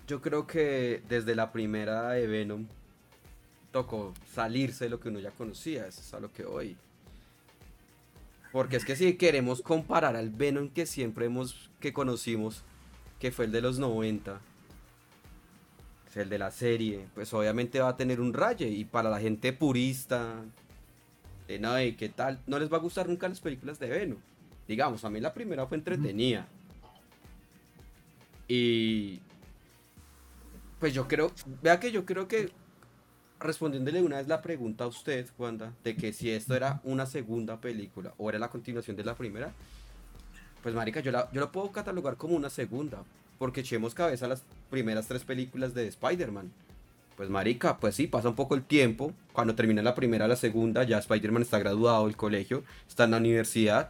[0.07, 2.67] yo creo que desde la primera de Venom
[3.71, 5.87] tocó salirse de lo que uno ya conocía.
[5.87, 6.77] Eso es a lo que voy.
[8.51, 12.63] Porque es que si queremos comparar al Venom que siempre hemos, que conocimos,
[13.19, 14.39] que fue el de los 90,
[16.07, 18.69] es el de la serie, pues obviamente va a tener un raye.
[18.69, 20.41] Y para la gente purista,
[21.47, 22.39] de no, ¿y qué tal?
[22.47, 24.19] No les va a gustar nunca las películas de Venom.
[24.67, 26.47] Digamos, a mí la primera fue entretenida.
[28.47, 29.19] Y.
[30.79, 31.31] Pues yo creo.
[31.61, 32.51] Vea que yo creo que.
[33.37, 37.59] Respondiéndole una vez la pregunta a usted, Wanda, de que si esto era una segunda
[37.59, 39.51] película o era la continuación de la primera,
[40.63, 43.03] pues marica, yo la, yo puedo catalogar como una segunda,
[43.37, 46.49] porque echemos cabeza a las primeras tres películas de Spider-Man.
[47.17, 49.11] Pues marica, pues sí, pasa un poco el tiempo.
[49.33, 53.17] Cuando termina la primera, la segunda, ya Spider-Man está graduado del colegio, está en la
[53.17, 53.89] universidad.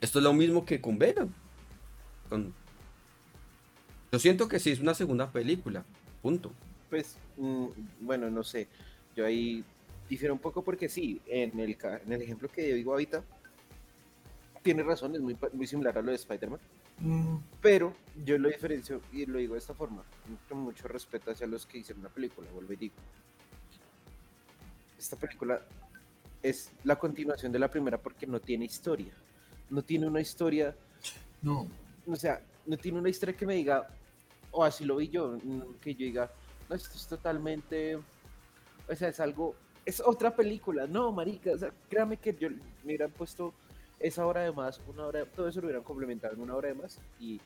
[0.00, 1.28] Esto es lo mismo que con Venom.
[2.30, 2.54] Con-
[4.12, 5.84] Yo siento que sí es una segunda película.
[6.22, 6.52] Punto.
[6.88, 7.66] Pues, mm,
[8.00, 8.66] bueno, no sé.
[9.16, 9.64] Yo ahí
[10.08, 13.22] difiero un poco porque sí, en el, ca- en el ejemplo que digo ahorita,
[14.62, 16.60] tiene razón, es muy, muy similar a lo de Spider-Man.
[16.98, 17.94] Mm, Pero
[18.26, 20.02] yo lo diferencio y lo digo de esta forma,
[20.48, 22.94] con mucho respeto hacia los que hicieron la película, vuelvo y digo.
[24.98, 25.62] Esta película
[26.42, 29.12] es la continuación de la primera porque no tiene historia.
[29.70, 30.74] No tiene una historia
[31.42, 31.66] No,
[32.06, 33.88] o sea, no tiene una historia que me diga,
[34.50, 36.30] o así lo vi yo, mm, que yo diga,
[36.68, 41.72] no, esto es totalmente, o sea, es algo, es otra película, no, marica, o sea,
[41.88, 43.52] créame que yo me hubieran puesto
[43.98, 46.74] esa hora de más, una hora, todo eso lo hubieran complementado en una hora de
[46.74, 47.40] más y,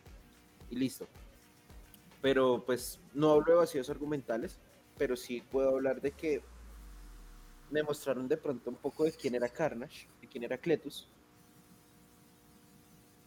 [0.71, 1.07] y listo.
[2.23, 4.59] Pero pues no hablo de vacíos argumentales,
[4.97, 6.43] pero sí puedo hablar de que
[7.71, 11.09] me mostraron de pronto un poco de quién era Carnage, de quién era Cletus.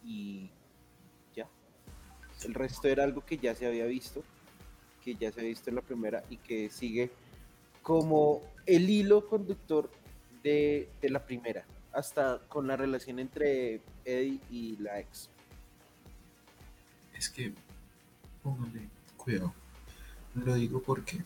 [0.03, 0.49] Y.
[2.45, 4.23] El resto era algo que ya se había visto,
[5.03, 7.11] que ya se había visto en la primera y que sigue
[7.81, 9.89] como el hilo conductor
[10.43, 15.29] de, la primera, hasta con la relación entre Eddie y la ex.
[17.17, 17.53] es que
[18.43, 19.53] póngale cuidado.
[20.35, 21.17] Lo digo porque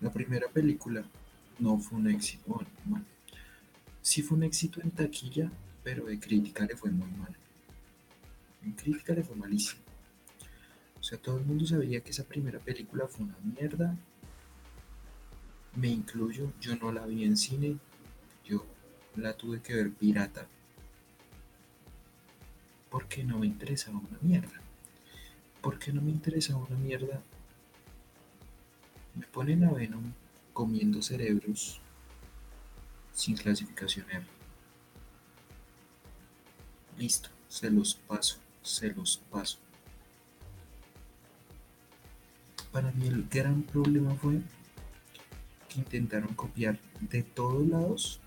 [0.00, 1.04] la primera película
[1.58, 2.44] no fue un éxito.
[2.46, 3.04] Bueno, bueno,
[4.00, 5.50] sí fue un éxito en taquilla,
[5.82, 7.36] pero de crítica le fue muy mal.
[8.64, 9.82] En crítica le fue malísimo.
[11.00, 13.96] sea, todo el mundo sabía que esa primera película fue una mierda.
[15.74, 17.78] Me incluyo, yo no la vi en cine,
[18.44, 18.64] yo
[19.16, 20.46] la tuve que ver pirata.
[22.90, 24.60] Porque no me interesaba una mierda.
[25.60, 27.22] Porque no me interesaba una mierda.
[29.14, 30.12] Me ponen a Venom
[30.52, 31.80] comiendo cerebros
[33.12, 34.26] sin clasificación R.
[36.98, 39.58] Listo, se los paso, se los paso.
[42.70, 44.40] Para mí el gran problema fue
[45.68, 48.20] que intentaron copiar de todos lados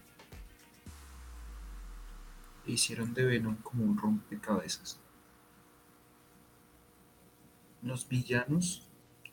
[2.67, 4.99] e hicieron de Venom como un rompecabezas.
[7.81, 8.83] Los villanos,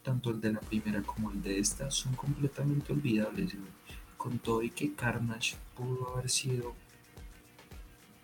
[0.03, 3.55] tanto el de la primera como el de esta, son completamente olvidables.
[4.17, 6.75] Con todo y que Carnage pudo haber sido,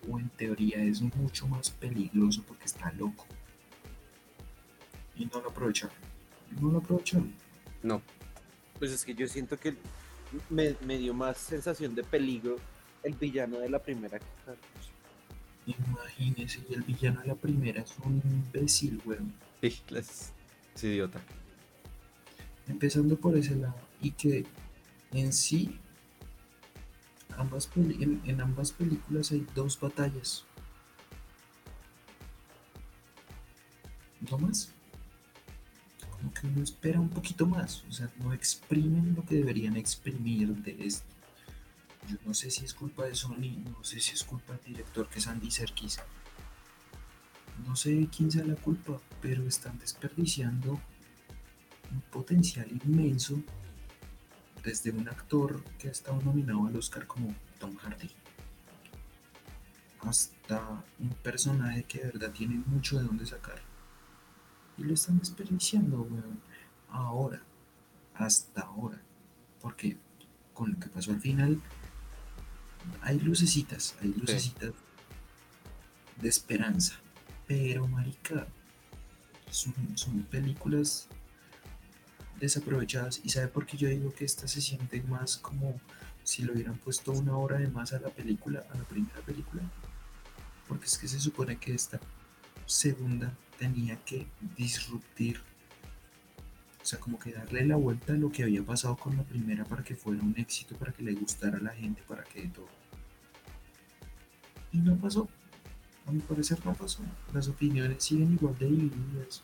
[0.07, 3.25] o en teoría es mucho más peligroso porque está loco.
[5.15, 5.95] Y no lo aprovecharon.
[6.61, 7.33] No lo aprovecharon.
[7.83, 8.01] No,
[8.77, 9.75] Pues es que yo siento que
[10.49, 12.57] me, me dio más sensación de peligro
[13.03, 14.25] el villano de la primera que.
[15.65, 19.33] Imagínese, y el villano de la primera es un imbécil, weón.
[19.61, 20.33] sí, es,
[20.75, 21.21] es idiota.
[22.67, 23.75] Empezando por ese lado.
[24.01, 24.45] Y que
[25.11, 25.79] en sí,
[27.39, 30.45] ambas en, en ambas películas hay dos batallas.
[34.29, 34.73] No más.
[36.11, 37.83] Como que uno espera un poquito más.
[37.87, 41.07] O sea, no exprimen lo que deberían exprimir de esto.
[42.09, 45.07] Yo no sé si es culpa de Sony, no sé si es culpa del director
[45.07, 45.99] que es Andy Serkis.
[47.65, 50.79] No sé quién sea la culpa, pero están desperdiciando
[51.91, 53.41] un potencial inmenso
[54.63, 58.09] desde un actor que ha estado nominado al Oscar como Tom Hardy
[60.01, 63.61] hasta un personaje que de verdad tiene mucho de dónde sacar.
[64.77, 66.39] Y lo están desperdiciando weón.
[66.89, 67.41] ahora
[68.15, 69.01] hasta ahora.
[69.61, 69.97] Porque
[70.53, 71.61] con lo que pasó al final
[73.01, 74.71] hay lucecitas hay lucecitas
[76.21, 76.95] de esperanza.
[77.47, 78.47] Pero marica
[79.49, 81.07] son, son películas
[82.39, 83.21] desaprovechadas.
[83.23, 85.79] ¿Y sabe por qué yo digo que esta se siente más como
[86.23, 89.63] si le hubieran puesto una hora de más a la película, a la primera película?
[90.67, 91.99] Porque es que se supone que esta
[92.65, 95.41] segunda tenía que disruptir,
[96.81, 99.65] o sea, como que darle la vuelta a lo que había pasado con la primera
[99.65, 102.69] para que fuera un éxito, para que le gustara a la gente, para que todo.
[104.71, 105.27] Y no pasó.
[106.05, 107.03] A mi parecer no pasó.
[107.33, 109.43] Las opiniones siguen igual de divididas.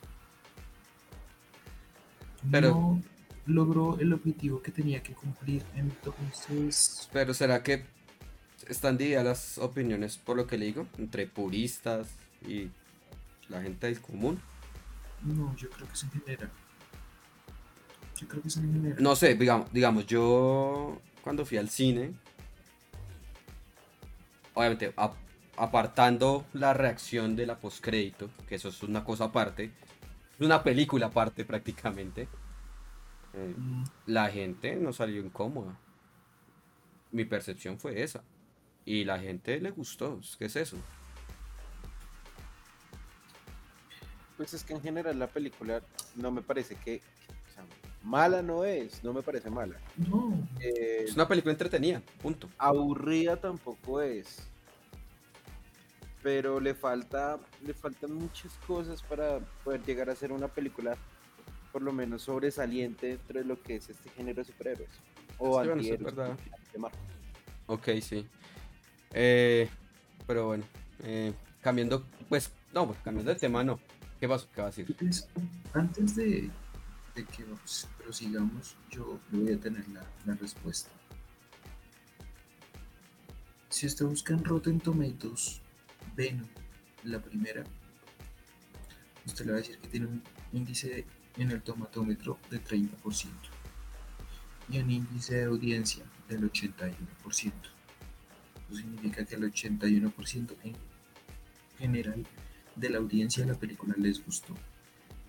[2.51, 3.01] Pero- no
[3.47, 5.63] logró el objetivo que tenía que cumplir.
[5.75, 7.85] Entonces, Pero ¿será que
[8.67, 10.87] están divididas las opiniones por lo que le digo?
[10.97, 12.07] Entre puristas
[12.47, 12.69] y
[13.49, 14.39] la gente del común.
[15.23, 16.49] no, yo creo que es en general.
[18.19, 19.03] Yo creo que es en general.
[19.03, 22.13] No sé, digamos, digamos, yo cuando fui al cine,
[24.53, 24.93] obviamente
[25.57, 29.71] apartando la reacción de la postcrédito, que eso es una cosa aparte,
[30.39, 32.27] es una película aparte prácticamente,
[33.33, 35.77] eh, Mm, la gente no salió incómoda.
[37.11, 38.23] Mi percepción fue esa.
[38.85, 40.19] Y la gente le gustó.
[40.37, 40.77] ¿Qué es eso?
[44.37, 45.81] Pues es que en general la película
[46.15, 47.01] no me parece que,
[47.49, 47.63] o sea,
[48.03, 49.75] mala no es, no me parece mala.
[49.97, 52.49] No, Eh, Es una película entretenida, punto.
[52.57, 54.45] aburrida tampoco es.
[56.25, 60.97] Pero le falta, le faltan muchas cosas para poder llegar a ser una película
[61.71, 64.89] por lo menos sobresaliente dentro de lo que es este género de superhéroes.
[65.37, 66.39] O Sí, bueno, eso es antihéroes,
[66.73, 66.91] llamar.
[67.67, 68.25] Ok, sí.
[69.13, 69.69] Eh,
[70.25, 70.63] pero bueno,
[71.03, 73.79] eh, cambiando, pues, no, pues, cambiando de tema, no.
[74.19, 74.47] ¿Qué pasó?
[74.51, 74.87] ¿Qué va a decir?
[74.89, 75.29] Entonces,
[75.75, 76.49] antes de,
[77.13, 80.89] de que pues, prosigamos, yo voy a tener la, la respuesta.
[83.69, 85.61] Si usted busca en Rotten Tomatoes,
[86.15, 86.47] Venom,
[87.03, 87.63] la primera,
[89.25, 90.23] usted le va a decir que tiene un
[90.53, 91.05] índice
[91.37, 93.29] en el tomatómetro de 30%
[94.69, 96.93] y un índice de audiencia del 81%.
[98.69, 100.75] Eso significa que el 81% en
[101.77, 102.25] general
[102.75, 104.55] de la audiencia de la película les gustó.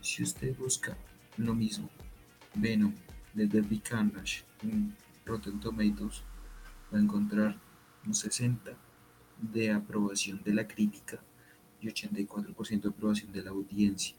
[0.00, 0.96] Si usted busca
[1.36, 1.90] lo mismo,
[2.54, 2.94] Venom
[3.34, 6.22] de Debbie Carnage en Rotten Tomatoes,
[6.92, 7.58] va a encontrar
[8.06, 8.85] un 60
[9.40, 11.18] de aprobación de la crítica
[11.80, 14.16] y 84% de aprobación de la audiencia.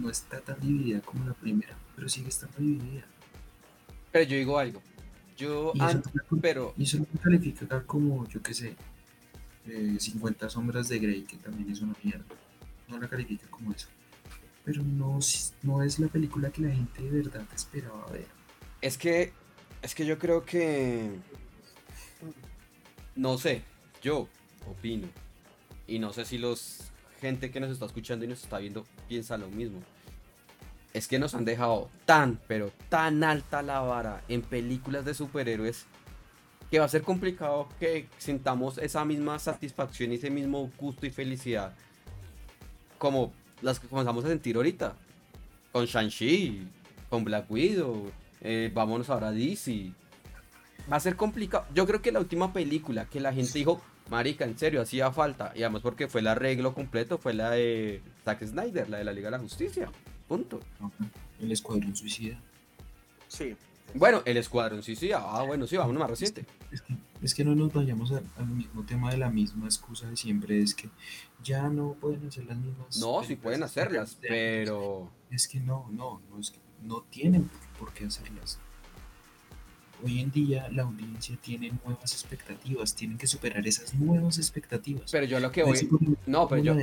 [0.00, 3.04] No está tan dividida como la primera, pero sigue estando dividida.
[4.10, 4.82] Pero yo digo algo.
[5.36, 8.76] Yo, Y eso, an- pero, y eso lo califica como, yo qué sé,
[9.66, 12.24] eh, 50 sombras de Grey, que también es una mierda.
[12.88, 13.88] No la califica como eso.
[14.64, 15.18] pero no,
[15.62, 18.26] no es la película que la gente de verdad esperaba ver.
[18.80, 19.32] Es que,
[19.82, 21.10] es que yo creo que,
[23.16, 23.62] no sé,
[24.02, 24.28] yo
[24.68, 25.08] opino,
[25.86, 29.38] y no sé si los gente que nos está escuchando y nos está viendo piensa
[29.38, 29.80] lo mismo.
[30.92, 35.86] Es que nos han dejado tan, pero tan alta la vara en películas de superhéroes
[36.70, 41.10] que va a ser complicado que sintamos esa misma satisfacción y ese mismo gusto y
[41.10, 41.74] felicidad
[42.98, 44.94] como las que comenzamos a sentir ahorita.
[45.72, 46.68] Con Shang-Chi,
[47.10, 49.92] con Black Widow, eh, vámonos ahora a DC.
[50.90, 51.66] Va a ser complicado.
[51.74, 55.52] Yo creo que la última película que la gente dijo, Marica, en serio, hacía falta.
[55.54, 59.12] Y además porque fue el arreglo completo, fue la de Zack Snyder, la de la
[59.12, 59.90] Liga de la Justicia.
[60.28, 60.60] Punto.
[61.40, 62.40] El Escuadrón Suicida.
[63.28, 63.56] Sí.
[63.94, 65.12] Bueno, el Escuadrón, sí, sí.
[65.12, 66.44] Ah, bueno, sí, vámonos más reciente.
[66.72, 70.08] Es que, es que no nos vayamos al, al mismo tema de la misma excusa
[70.08, 70.88] de siempre, es que
[71.42, 72.98] ya no pueden hacer las mismas.
[72.98, 75.10] No, sí pueden hacerlas, pero...
[75.30, 78.58] Es que no, no, no, es que no tienen por qué hacerlas.
[80.04, 85.10] Hoy en día la audiencia tiene nuevas expectativas, tienen que superar esas nuevas expectativas.
[85.10, 85.88] Pero yo lo que voy...
[86.26, 86.76] No, pero yo,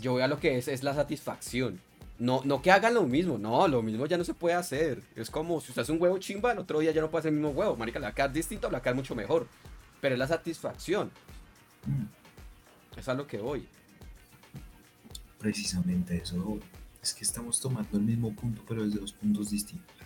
[0.00, 1.78] yo voy a lo que es, es la satisfacción.
[2.18, 5.02] No, no que hagan lo mismo, no, lo mismo ya no se puede hacer.
[5.16, 7.32] Es como si usted hace un huevo chimba, el otro día ya no puede hacer
[7.32, 7.76] el mismo huevo.
[7.76, 9.46] Marica, la cara es distinto, la cara es mucho mejor.
[10.00, 11.10] Pero es la satisfacción,
[11.86, 13.66] Mm, es a lo que voy.
[15.38, 16.58] Precisamente eso.
[17.02, 19.96] Es que estamos tomando el mismo punto, pero desde dos puntos distintos.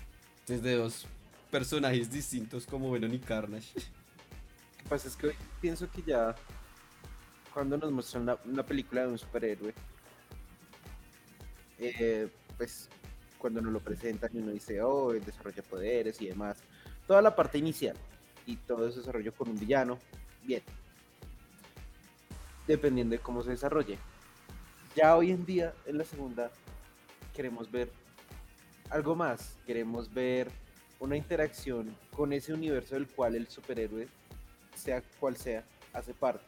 [0.46, 1.06] Desde dos
[1.56, 3.72] personajes distintos como Venom y Carnage.
[3.76, 6.34] Lo que pasa es que hoy pienso que ya
[7.54, 9.72] cuando nos muestran una, una película de un superhéroe,
[11.78, 12.90] eh, pues
[13.38, 16.58] cuando nos lo presentan y uno dice, oh, él desarrolla poderes y demás,
[17.06, 17.96] toda la parte inicial
[18.44, 19.98] y todo ese desarrollo con un villano,
[20.42, 20.62] bien.
[22.66, 23.96] Dependiendo de cómo se desarrolle.
[24.94, 26.50] Ya hoy en día, en la segunda,
[27.34, 27.90] queremos ver
[28.90, 30.65] algo más, queremos ver
[31.00, 34.08] una interacción con ese universo del cual el superhéroe,
[34.74, 36.44] sea cual sea, hace parte.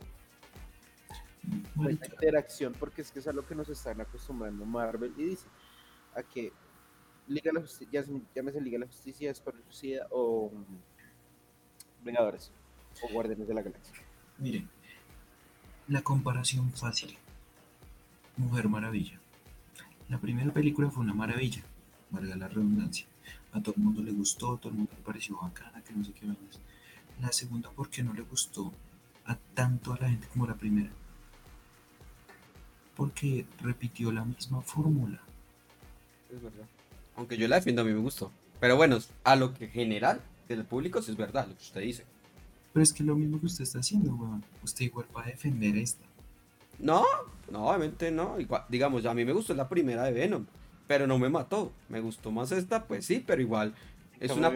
[1.42, 5.24] Esa Marica, interacción, porque es que es a lo que nos están acostumbrando Marvel y
[5.24, 5.46] dice
[6.14, 6.52] a que
[7.26, 12.50] Liga de la Justicia, llámese Liga de la Justicia, o mm, Vengadores
[13.02, 13.94] o Guardianes de la Galaxia.
[14.38, 14.68] Miren,
[15.88, 17.16] la comparación fácil.
[18.37, 19.18] Mujer Maravilla.
[20.08, 21.62] La primera película fue una maravilla,
[22.11, 23.06] valga la redundancia.
[23.58, 26.12] A todo el mundo le gustó, todo el mundo le pareció bacana, que no sé
[26.12, 26.60] qué vainas.
[27.20, 28.72] La segunda, porque no le gustó
[29.26, 30.90] a tanto a la gente como la primera?
[32.94, 35.20] Porque repitió la misma fórmula.
[36.32, 36.66] Es verdad.
[37.16, 38.30] Aunque yo la defiendo, a mí me gustó.
[38.60, 42.04] Pero bueno, a lo que general del público sí es verdad, lo que usted dice.
[42.72, 44.44] Pero es que lo mismo que usted está haciendo, weón.
[44.62, 46.04] Usted igual va a defender esta.
[46.78, 47.04] No,
[47.50, 48.38] no, obviamente no.
[48.38, 50.46] Igual, digamos, a mí me gustó la primera de Venom,
[50.88, 51.70] pero no me mató.
[51.88, 53.72] Me gustó más esta, pues sí, pero igual
[54.18, 54.53] es una,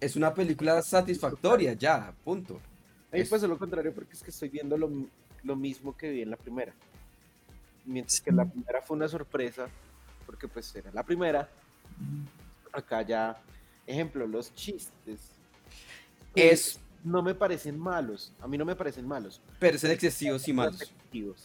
[0.00, 2.58] es una película satisfactoria, ya, punto.
[3.12, 4.90] A mí pasa lo contrario porque es que estoy viendo lo,
[5.42, 6.72] lo mismo que vi en la primera.
[7.84, 9.68] Mientras que la primera fue una sorpresa,
[10.24, 11.46] porque pues era la primera,
[12.72, 13.38] acá ya,
[13.86, 15.20] ejemplo, los chistes.
[16.34, 19.42] Es, no me parecen malos, a mí no me parecen malos.
[19.58, 20.90] pero son excesivos y malos.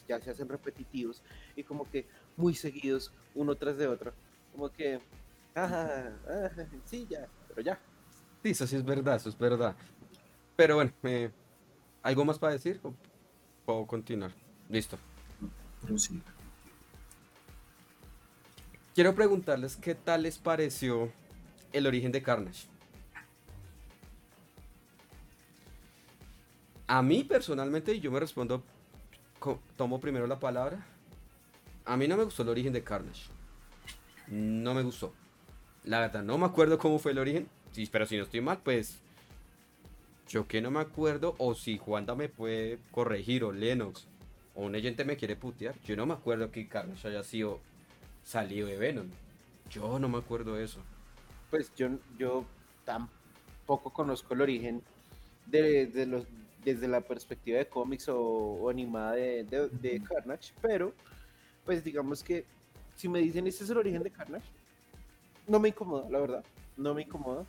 [0.08, 1.22] Ya se hacen repetitivos
[1.56, 2.06] y como que
[2.38, 4.14] muy seguidos, uno tras de otro.
[4.58, 5.00] Como que,
[5.56, 6.50] ah, ah,
[6.84, 7.80] sí, ya, pero ya.
[8.42, 9.76] Sí, eso sí es verdad, eso es verdad.
[10.56, 11.30] Pero bueno, eh,
[12.02, 12.80] ¿algo más para decir?
[12.82, 12.92] ¿O
[13.68, 14.32] puedo continuar?
[14.68, 14.98] Listo.
[15.96, 16.24] Sí.
[18.96, 21.12] Quiero preguntarles qué tal les pareció
[21.72, 22.68] el origen de Carnage.
[26.88, 28.64] A mí personalmente, y yo me respondo,
[29.76, 30.84] tomo primero la palabra.
[31.86, 33.37] A mí no me gustó el origen de Carnage.
[34.28, 35.14] No me gustó.
[35.84, 37.48] La verdad, no me acuerdo cómo fue el origen.
[37.72, 39.00] Sí, pero si no estoy mal, pues.
[40.28, 41.36] Yo que no me acuerdo.
[41.38, 44.08] O si Juanda me puede corregir, o Lennox,
[44.56, 45.76] o un agente me quiere putear.
[45.86, 47.60] Yo no me acuerdo que Carnage haya sido
[48.24, 49.08] salido de Venom.
[49.70, 50.80] Yo no me acuerdo de eso.
[51.50, 52.44] Pues yo, yo
[52.84, 54.82] tampoco conozco el origen
[55.46, 56.26] de, de los,
[56.66, 60.94] desde la perspectiva de cómics o, o animada de, de- de Carnage, pero
[61.66, 62.44] pues digamos que
[62.98, 64.46] si me dicen este es el origen de Carnage,
[65.48, 66.44] no me incomoda, la verdad,
[66.76, 67.46] no me incomoda.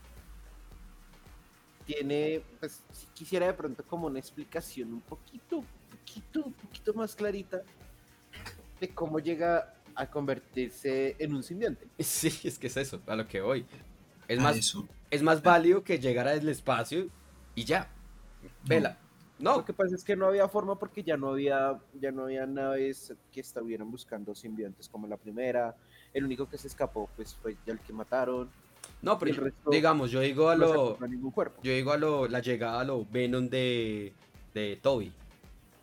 [1.84, 7.14] Tiene, pues si quisiera de pronto como una explicación un poquito, poquito, un poquito más
[7.16, 7.62] clarita
[8.78, 11.86] de cómo llega a convertirse en un simbionte.
[11.98, 13.64] Sí, es que es eso, a lo que voy.
[14.28, 14.86] Es A más, eso.
[15.10, 17.08] es más válido que llegara del espacio
[17.54, 17.90] y ya.
[18.64, 18.98] Vela.
[19.38, 22.24] No, Lo que pasa es que no había forma porque ya no había, ya no
[22.24, 25.76] había naves que estuvieran buscando simbiontes como la primera.
[26.12, 28.50] El único que se escapó pues fue ya el que mataron.
[29.00, 30.72] No, pero resto digamos, yo digo a lo.
[30.72, 31.60] encontró ningún cuerpo.
[31.62, 34.12] Yo digo a lo, la llegada a lo Venom de,
[34.54, 35.12] de Toby.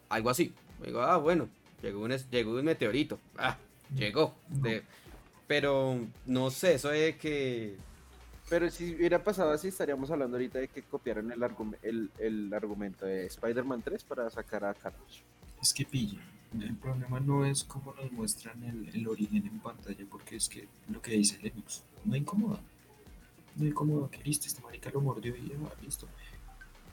[0.10, 0.53] Algo así.
[0.84, 1.47] Digo, ah, bueno,
[1.82, 3.20] llegó un, es- llegó un meteorito.
[3.38, 3.58] Ah,
[3.95, 4.34] llegó.
[4.49, 4.84] De-
[5.47, 7.78] pero no sé, eso de que.
[8.50, 11.43] Pero si hubiera pasado así, estaríamos hablando ahorita de que copiaron el,
[11.82, 15.24] el, el argumento de Spider-Man 3 para sacar a Carnage.
[15.62, 16.20] Es que pilla.
[16.54, 20.68] El problema no es cómo nos muestran el, el origen en pantalla, porque es que
[20.89, 22.62] lo que dice Lennox no incomoda.
[23.56, 26.08] No incomoda que listo, este marica lo mordió y ya, listo.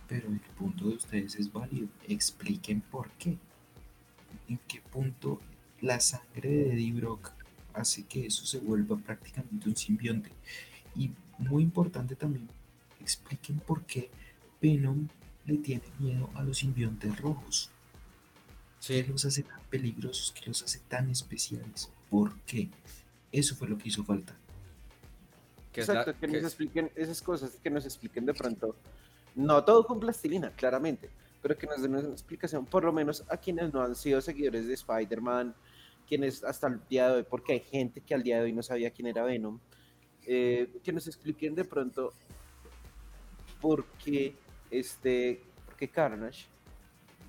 [0.08, 1.86] Pero el punto de ustedes es válido.
[2.08, 3.36] Expliquen por qué.
[4.48, 5.40] En qué punto
[5.80, 7.30] la sangre de Eddie Brock
[7.74, 10.30] hace que eso se vuelva prácticamente un simbionte.
[10.96, 12.48] Y muy importante también,
[13.00, 14.10] expliquen por qué
[14.60, 15.08] Venom
[15.46, 17.70] le tiene miedo a los simbiontes rojos.
[18.86, 20.32] ¿Qué Sí, los hace tan peligrosos?
[20.32, 21.90] ¿Qué los hace tan especiales?
[22.10, 22.68] ¿Por qué?
[23.30, 24.34] Eso fue lo que hizo falta.
[25.72, 28.34] que es la- Exacto, que que nos es- expliquen esas cosas, que nos expliquen de
[28.34, 28.76] pronto,
[29.34, 31.08] no todo con plastilina, claramente,
[31.40, 34.66] pero que nos den una explicación, por lo menos a quienes no han sido seguidores
[34.66, 35.54] de Spider-Man,
[36.06, 38.62] quienes hasta el día de hoy, porque hay gente que al día de hoy no
[38.62, 39.60] sabía quién era Venom,
[40.26, 42.12] eh, que nos expliquen de pronto
[43.60, 44.34] por qué,
[44.70, 46.46] este, por qué Carnage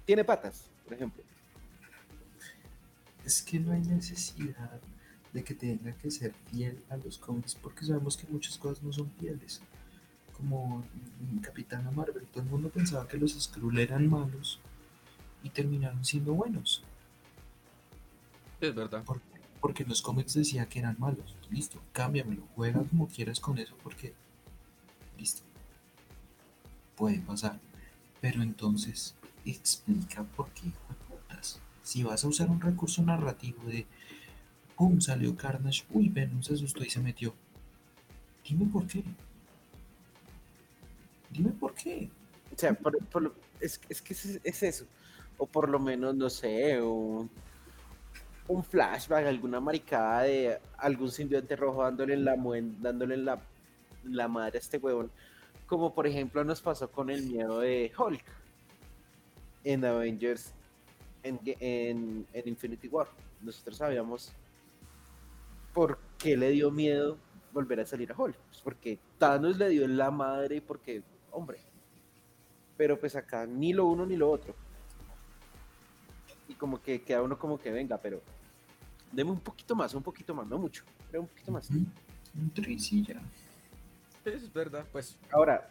[0.06, 1.24] tiene patas, por ejemplo.
[3.26, 4.82] Es que no hay necesidad
[5.32, 8.92] de que tenga que ser fiel a los cómics, porque sabemos que muchas cosas no
[8.92, 9.62] son fieles.
[10.34, 10.84] Como
[11.42, 14.60] Capitana Marvel, todo el mundo pensaba que los Skrull eran malos
[15.42, 16.84] y terminaron siendo buenos.
[18.60, 19.04] es verdad.
[19.64, 21.38] Porque en los cómics decía que eran malos.
[21.50, 24.14] Listo, cámbiamelo, juega como quieras con eso porque...
[25.18, 25.42] Listo.
[26.98, 27.62] Puede pasar.
[28.20, 30.70] Pero entonces explica por qué
[31.08, 31.62] putas.
[31.82, 33.88] Si vas a usar un recurso narrativo de...
[34.76, 35.00] ¡Pum!
[35.00, 35.86] Salió Carnage.
[35.92, 37.34] Uy, Venom se asustó y se metió.
[38.44, 39.02] Dime por qué.
[41.30, 42.10] Dime por qué.
[42.54, 44.86] O sea, por- por es, es que es, es eso.
[45.38, 47.30] O por lo menos, no sé, un,
[48.48, 52.36] un flashback, alguna maricada de algún simbionte rojo dándole la,
[52.80, 53.40] dándole la,
[54.04, 55.12] la madre a este huevón.
[55.66, 58.24] Como por ejemplo nos pasó con el miedo de Hulk
[59.64, 60.54] en Avengers
[61.24, 63.08] en, en, Infinity War.
[63.42, 64.32] Nosotros sabíamos
[65.74, 67.18] por qué le dio miedo
[67.54, 68.36] volver a salir a Hulk.
[68.36, 71.60] Pues porque Thanos le dio la madre y porque, hombre.
[72.76, 74.54] Pero pues acá ni lo uno ni lo otro.
[76.50, 78.22] Y como que queda uno como que venga, pero
[79.14, 81.70] deme un poquito más, un poquito más, no mucho, pero un poquito más.
[81.70, 82.52] Un
[83.06, 83.22] ya.
[84.26, 85.18] Es verdad, pues.
[85.32, 85.70] Ahora,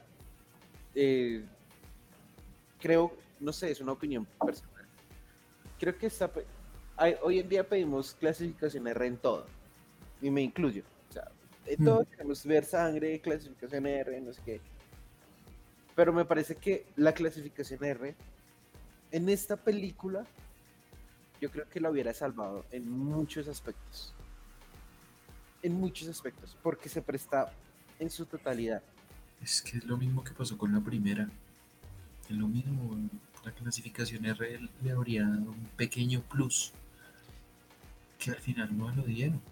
[0.95, 1.45] eh,
[2.81, 4.85] creo, no sé, es una opinión personal.
[5.79, 6.31] Creo que está,
[6.97, 9.47] hay- hoy en día pedimos clasificación R en todo,
[10.21, 10.85] y me incluyo.
[11.11, 11.29] O sea,
[11.67, 14.61] en todo queremos ver sangre, clasificación R, no sé qué.
[15.97, 18.15] Pero me parece que la clasificación R
[19.11, 20.25] en esta película,
[21.43, 24.15] yo creo que la hubiera salvado en muchos aspectos.
[25.61, 27.53] En muchos aspectos, porque se presta
[27.99, 28.81] en su totalidad.
[29.43, 31.29] Es que es lo mismo que pasó con la primera.
[32.31, 32.97] Es lo mismo.
[33.45, 36.73] La clasificación R le habría dado un pequeño plus
[38.21, 39.43] que al final no lo dieron.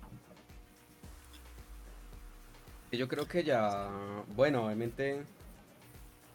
[2.93, 3.91] Yo creo que ya,
[4.37, 5.25] bueno, obviamente,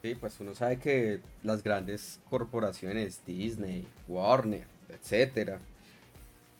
[0.02, 5.60] sí, pues uno sabe que las grandes corporaciones, Disney, Warner, etcétera,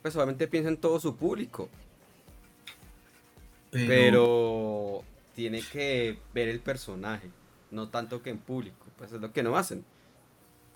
[0.02, 1.68] pues obviamente piensan en todo su público,
[3.70, 5.04] Pero, pero
[5.34, 7.28] tiene que ver el personaje,
[7.70, 9.84] no tanto que en público, pues es lo que no hacen,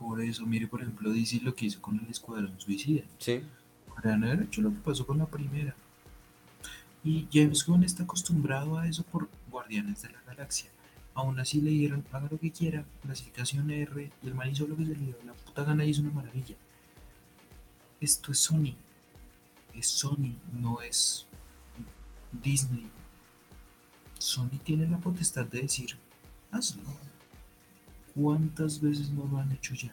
[0.01, 3.03] por eso, mire, por ejemplo, DC lo que hizo con el Escuadrón Suicida.
[3.19, 3.43] ¿sí?
[3.87, 5.75] Podrían haber hecho lo que pasó con la primera.
[7.05, 10.71] Y James Gunn está acostumbrado a eso por Guardianes de la Galaxia.
[11.13, 14.75] Aún así le dieron, haga lo que quiera, clasificación R, y el man hizo lo
[14.75, 16.55] que se le dio la puta gana y hizo una maravilla.
[18.01, 18.75] Esto es Sony.
[19.75, 21.27] Es Sony, no es
[22.33, 22.91] Disney.
[24.19, 25.97] Sony tiene la potestad de decir,
[26.51, 26.83] hazlo.
[28.15, 29.93] ¿Cuántas veces no lo han hecho ya?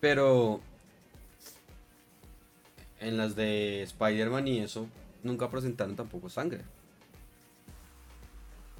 [0.00, 0.60] Pero
[3.00, 4.88] en las de Spider-Man y eso,
[5.22, 6.64] nunca presentaron tampoco sangre.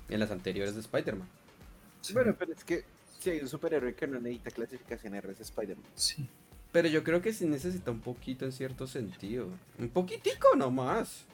[0.09, 1.29] En las anteriores de Spider-Man.
[2.01, 2.85] Sí, Bueno, pero es que
[3.19, 5.87] si hay un superhéroe que no necesita clasificación R es Spider-Man.
[5.95, 6.29] sí.
[6.73, 9.49] Pero yo creo que sí necesita un poquito en cierto sentido.
[9.79, 11.25] Un poquitico nomás.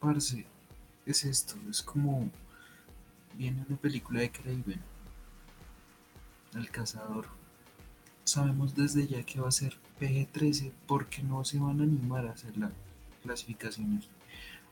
[0.00, 0.44] Parce,
[1.06, 2.30] es esto, es como
[3.34, 4.80] viene una película de Craven,
[6.54, 7.26] El Cazador.
[8.24, 12.32] Sabemos desde ya que va a ser PG-13 porque no se van a animar a
[12.32, 12.70] hacer la
[13.22, 14.02] clasificación.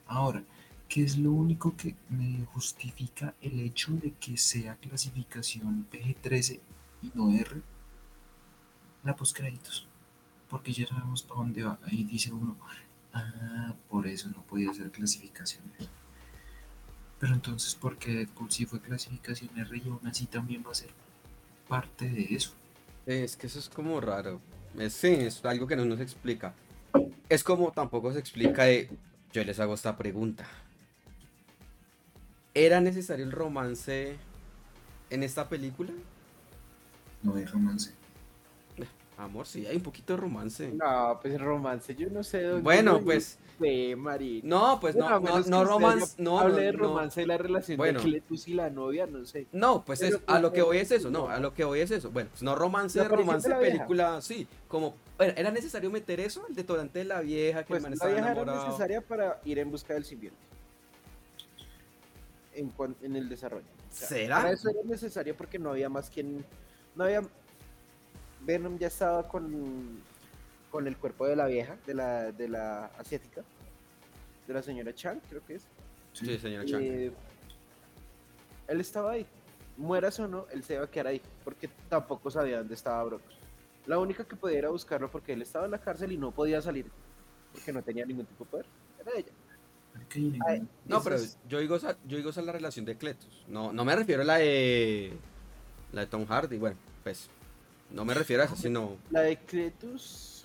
[0.07, 0.43] Ahora,
[0.89, 6.61] ¿qué es lo único que me justifica el hecho de que sea clasificación PG-13
[7.03, 7.63] y no R?
[9.05, 9.87] La postcréditos.
[10.49, 11.79] Porque ya sabemos para dónde va.
[11.85, 12.57] Ahí dice uno,
[13.13, 15.89] ah, por eso no podía ser clasificación R.
[17.19, 20.75] Pero entonces, ¿por qué Deadpool sí fue clasificación R y aún así también va a
[20.75, 20.91] ser
[21.69, 22.53] parte de eso?
[23.07, 24.41] Es que eso es como raro.
[24.79, 26.55] Es, sí, es algo que no nos explica.
[27.29, 28.91] Es como tampoco se explica de...
[29.33, 30.47] Yo les hago esta pregunta.
[32.55, 34.17] ¿Era necesario el romance
[35.09, 35.93] en esta película?
[37.23, 37.95] No hay romance.
[39.23, 40.73] Amor, sí, hay un poquito de romance.
[40.73, 42.43] No, pues romance, yo no sé.
[42.43, 43.39] dónde Bueno, pues- sé.
[44.43, 46.79] No, pues Bueno, no, a no, no que romance, no, hable no, de no.
[46.81, 48.01] romance y la relación Bueno.
[48.01, 49.47] de Cletus y la novia, no sé.
[49.53, 51.79] No, pues es, a lo que como- voy es eso, no, a lo que voy
[51.79, 52.11] es eso.
[52.11, 53.77] Bueno, pues no romance, La romance, de la vieja.
[53.77, 54.49] película, sí.
[54.67, 56.45] Como, bueno, ¿era necesario meter eso?
[56.49, 58.67] El detonante de la vieja, que Pues el man la estaba vieja era enamorado.
[58.67, 60.41] necesaria para ir en busca del simbionte.
[62.55, 63.65] En, el desarrollo.
[63.91, 64.37] O sea, ¿Será?
[64.39, 66.45] Para eso era necesario porque no había más quien.
[66.97, 67.23] No había.
[68.45, 70.01] Venom ya estaba con,
[70.71, 73.43] con el cuerpo de la vieja, de la, de la asiática,
[74.47, 75.63] de la señora Chang, creo que es.
[76.13, 76.83] Sí, señora Chang.
[76.83, 77.13] Eh,
[78.69, 79.27] él estaba ahí.
[79.77, 83.23] Mueras o no, él se iba a quedar ahí, porque tampoco sabía dónde estaba Brock.
[83.87, 86.31] La única que podía ir a buscarlo porque él estaba en la cárcel y no
[86.31, 86.87] podía salir,
[87.53, 88.67] porque no tenía ningún tipo de poder,
[89.01, 89.33] era ella.
[90.47, 93.45] Ay, No, pero es- yo digo, esa, yo digo esa la relación de Cletus.
[93.49, 95.13] No, no me refiero a la de.
[95.93, 97.29] La de Tom Hardy, bueno, pues.
[97.93, 98.97] No me refiero a eso, sino.
[99.11, 100.45] La de Cletus,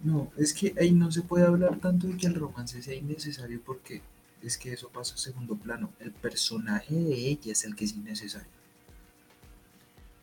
[0.00, 3.60] No, es que ahí no se puede hablar tanto de que el romance sea innecesario
[3.64, 4.02] porque
[4.42, 5.90] es que eso pasa a segundo plano.
[5.98, 8.48] El personaje de ella es el que es innecesario.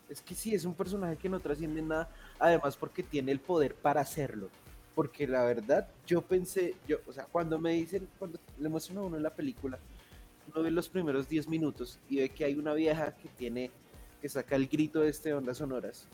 [0.08, 2.08] es que sí, es un personaje que no trasciende nada,
[2.38, 4.50] además porque tiene el poder para hacerlo.
[4.94, 9.02] Porque la verdad, yo pensé, yo, o sea, cuando me dicen, cuando le muestran a
[9.02, 9.78] uno en la película,
[10.52, 13.70] uno ve los primeros 10 minutos y ve que hay una vieja que tiene,
[14.20, 16.06] que saca el grito de este de ondas sonoras.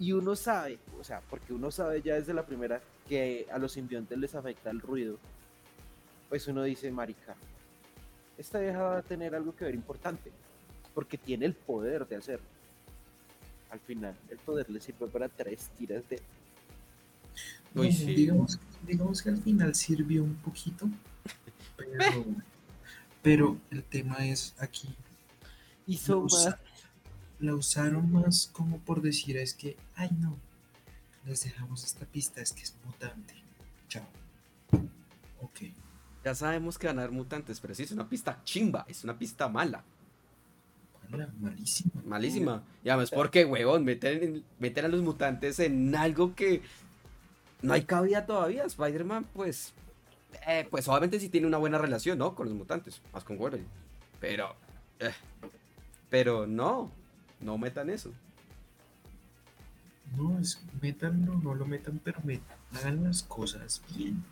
[0.00, 3.72] Y uno sabe, o sea, porque uno sabe ya desde la primera que a los
[3.72, 5.18] simbiontes les afecta el ruido.
[6.30, 7.36] Pues uno dice, marica,
[8.38, 10.32] esta vieja va a tener algo que ver importante,
[10.94, 12.46] porque tiene el poder de hacerlo.
[13.70, 16.18] Al final, el poder le sirve para tres tiras de...
[17.74, 18.06] Uy, sí.
[18.14, 20.88] digamos, digamos que al final sirvió un poquito,
[21.76, 22.24] pero,
[23.22, 24.88] pero el tema es aquí,
[25.86, 26.69] Hizo Usa- más...
[27.40, 30.36] la usaron más como por decir es que, ay no,
[31.26, 33.34] les dejamos esta pista, es que es mutante.
[33.88, 34.04] Chao.
[35.40, 35.60] Ok.
[36.24, 39.18] Ya sabemos que van a haber mutantes, pero sí es una pista chimba, es una
[39.18, 39.82] pista mala,
[41.08, 41.90] Mala, malísima.
[42.04, 42.62] malísima.
[42.84, 46.62] Y además, porque, huevón, meter, meter a los mutantes en algo que
[47.62, 48.64] no hay cabida todavía.
[48.64, 49.72] Spider-Man, pues.
[50.46, 52.34] eh, pues obviamente sí tiene una buena relación, ¿no?
[52.36, 53.68] Con los mutantes, más con Wolverine.
[54.20, 54.54] Pero.
[55.00, 55.10] eh,
[56.10, 56.92] pero no,
[57.40, 58.12] no metan eso.
[60.16, 64.22] No, es métanlo, no lo metan, pero metan, hagan las cosas bien.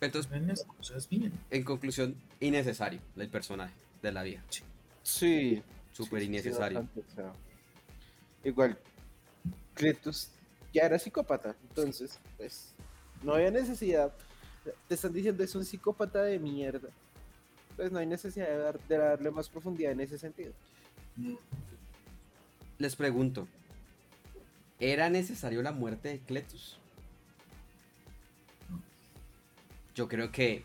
[0.00, 1.32] Entonces, Hagan las cosas bien.
[1.50, 4.42] en conclusión, innecesario el personaje de la vieja.
[5.02, 5.62] Sí.
[5.92, 6.80] Súper sí, sí, innecesario.
[6.80, 7.32] bastante, o sea,
[8.44, 8.78] igual,
[9.74, 10.30] Cletus
[10.72, 12.72] ya era psicópata, entonces, pues,
[13.22, 14.12] no había necesidad.
[14.88, 16.88] Te están diciendo es un psicópata de mierda.
[17.82, 20.52] Pues no hay necesidad de, dar- de darle más profundidad en ese sentido.
[22.78, 23.48] Les pregunto,
[24.78, 26.78] ¿era necesario la muerte de Cletus?
[29.96, 30.62] Yo creo que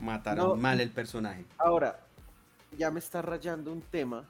[0.00, 0.56] mataron No.
[0.56, 1.44] mal el personaje.
[1.58, 2.00] Ahora,
[2.78, 4.26] ya me está rayando un tema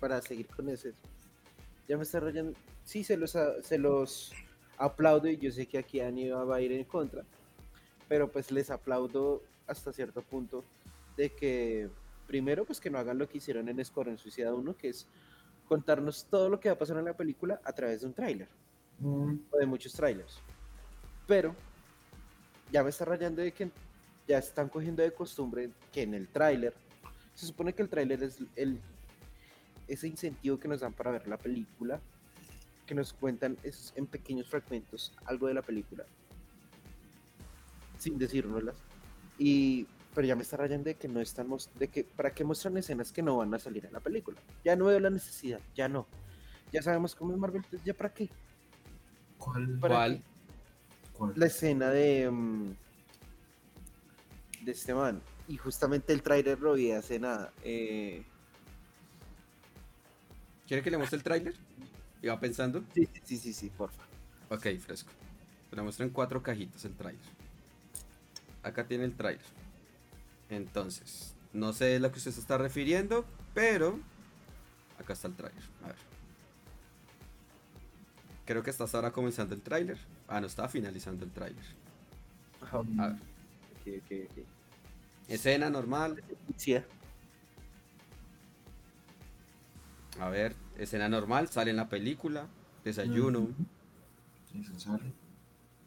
[0.00, 0.94] para seguir con ese.
[1.86, 2.54] Ya me está rayando.
[2.84, 4.32] Sí, se los, a- se los
[4.78, 7.22] aplaudo y yo sé que aquí Aníbal va a ir en contra,
[8.08, 10.64] pero pues les aplaudo hasta cierto punto
[11.18, 11.90] de que,
[12.28, 15.06] primero, pues que no hagan lo que hicieron en Escuadrón Suicida 1, que es
[15.66, 18.48] contarnos todo lo que va a pasar en la película a través de un tráiler
[19.00, 20.38] no, o de muchos trailers.
[21.26, 21.54] Pero
[22.72, 23.68] ya me está rayando de que
[24.28, 26.72] ya están cogiendo de costumbre que en el tráiler,
[27.34, 28.80] se supone que el tráiler es el,
[29.88, 32.00] ese incentivo que nos dan para ver la película,
[32.86, 36.04] que nos cuentan esos- en pequeños fragmentos algo de la película,
[37.98, 38.76] sin decírnoslas.
[39.38, 39.86] Y
[40.18, 43.12] pero ya me está rayando de que no estamos, de que para qué muestran escenas
[43.12, 44.36] que no van a salir en la película.
[44.64, 46.08] Ya no veo la necesidad, ya no.
[46.72, 48.28] Ya sabemos cómo es Marvel, entonces, ya para qué.
[49.38, 49.78] ¿Cuál?
[49.78, 50.18] Para
[51.12, 51.34] ¿Cuál?
[51.36, 52.74] la escena de mm,
[54.62, 58.24] de este man y justamente el trailer lo vi hace nada eh,
[60.66, 61.54] ¿Quiere que le muestre el tráiler?
[62.22, 62.82] ¿Iba pensando?
[62.92, 64.02] sí sí sí sí, sí porfa
[64.48, 65.12] Ok, fresco.
[65.70, 67.22] Le muestro en cuatro cajitas el tráiler.
[68.64, 69.46] acá tiene el tráiler.
[70.50, 73.24] Entonces, no sé a lo que usted se está refiriendo,
[73.54, 73.98] pero
[74.98, 75.62] acá está el tráiler.
[75.84, 75.96] A ver.
[78.46, 79.98] Creo que está hasta ahora comenzando el tráiler.
[80.26, 81.64] Ah, no, está finalizando el tráiler.
[82.72, 83.16] A ver.
[85.28, 86.22] Escena normal.
[86.56, 86.76] Sí.
[90.18, 92.46] A ver, escena normal, sale en la película.
[92.84, 93.48] Desayuno.
[94.76, 95.12] Sale.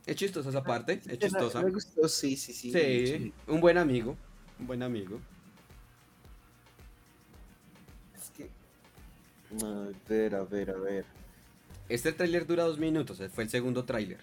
[0.05, 1.61] Es chistosa esa parte, es chistosa.
[1.61, 2.71] Me gustó, sí, sí, sí.
[2.71, 3.33] Sí, sí.
[3.47, 4.15] un buen amigo.
[4.61, 5.19] Un buen amigo.
[8.15, 8.49] Es que.
[9.65, 11.05] A ver, a ver, a ver.
[11.89, 14.19] Este tráiler dura dos minutos, eh, fue el segundo tráiler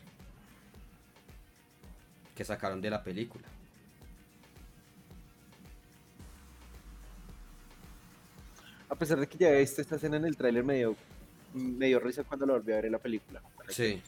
[2.34, 3.46] que sacaron de la película.
[8.88, 10.96] A pesar de que ya viste esta escena en el tráiler, me dio,
[11.52, 13.42] me dio risa cuando lo volví a ver en la película.
[13.68, 14.00] Sí.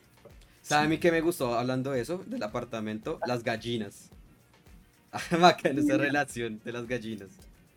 [0.62, 2.18] ¿Sabe a mí qué me gustó hablando de eso?
[2.24, 4.10] Del apartamento, las gallinas.
[5.40, 7.30] Bacana esa relación de las gallinas.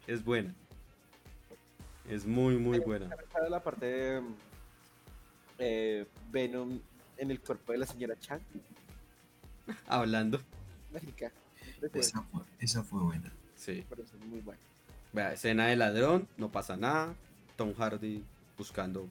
[0.08, 0.54] Es buena.
[2.10, 3.10] Es muy, muy buena.
[3.32, 4.22] ¿Sabes la parte de
[5.58, 6.80] eh, Venom
[7.18, 8.42] en el cuerpo de la señora Chang?
[9.88, 10.42] Hablando.
[10.92, 11.32] Marica.
[11.94, 13.32] Esa fue, esa fue buena.
[13.56, 13.86] Sí.
[13.90, 14.60] Pero es muy bueno.
[15.14, 17.16] Vea, escena de ladrón, no pasa nada.
[17.56, 18.24] Tom Hardy
[18.58, 19.08] buscando.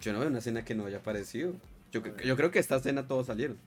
[0.00, 1.52] Yo no veo una escena que no haya aparecido.
[1.92, 3.58] Yo creo que esta escena todos salieron.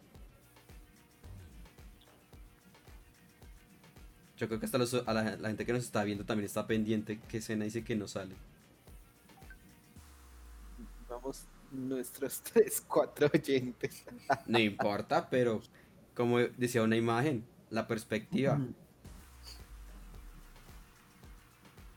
[4.39, 6.65] Yo creo que hasta los- a la, la gente que nos está viendo también está
[6.65, 8.33] pendiente qué escena dice que no sale.
[11.09, 14.05] Vamos, nuestros tres, cuatro oyentes.
[14.47, 15.61] No importa, pero
[16.15, 18.57] como decía una imagen, la perspectiva.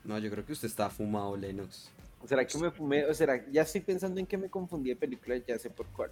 [0.03, 1.91] No, yo creo que usted está fumado, Lennox.
[2.27, 3.05] ¿Será que me fumé?
[3.05, 6.11] O será, ya estoy pensando en que me confundí de película, ya sé por cuál.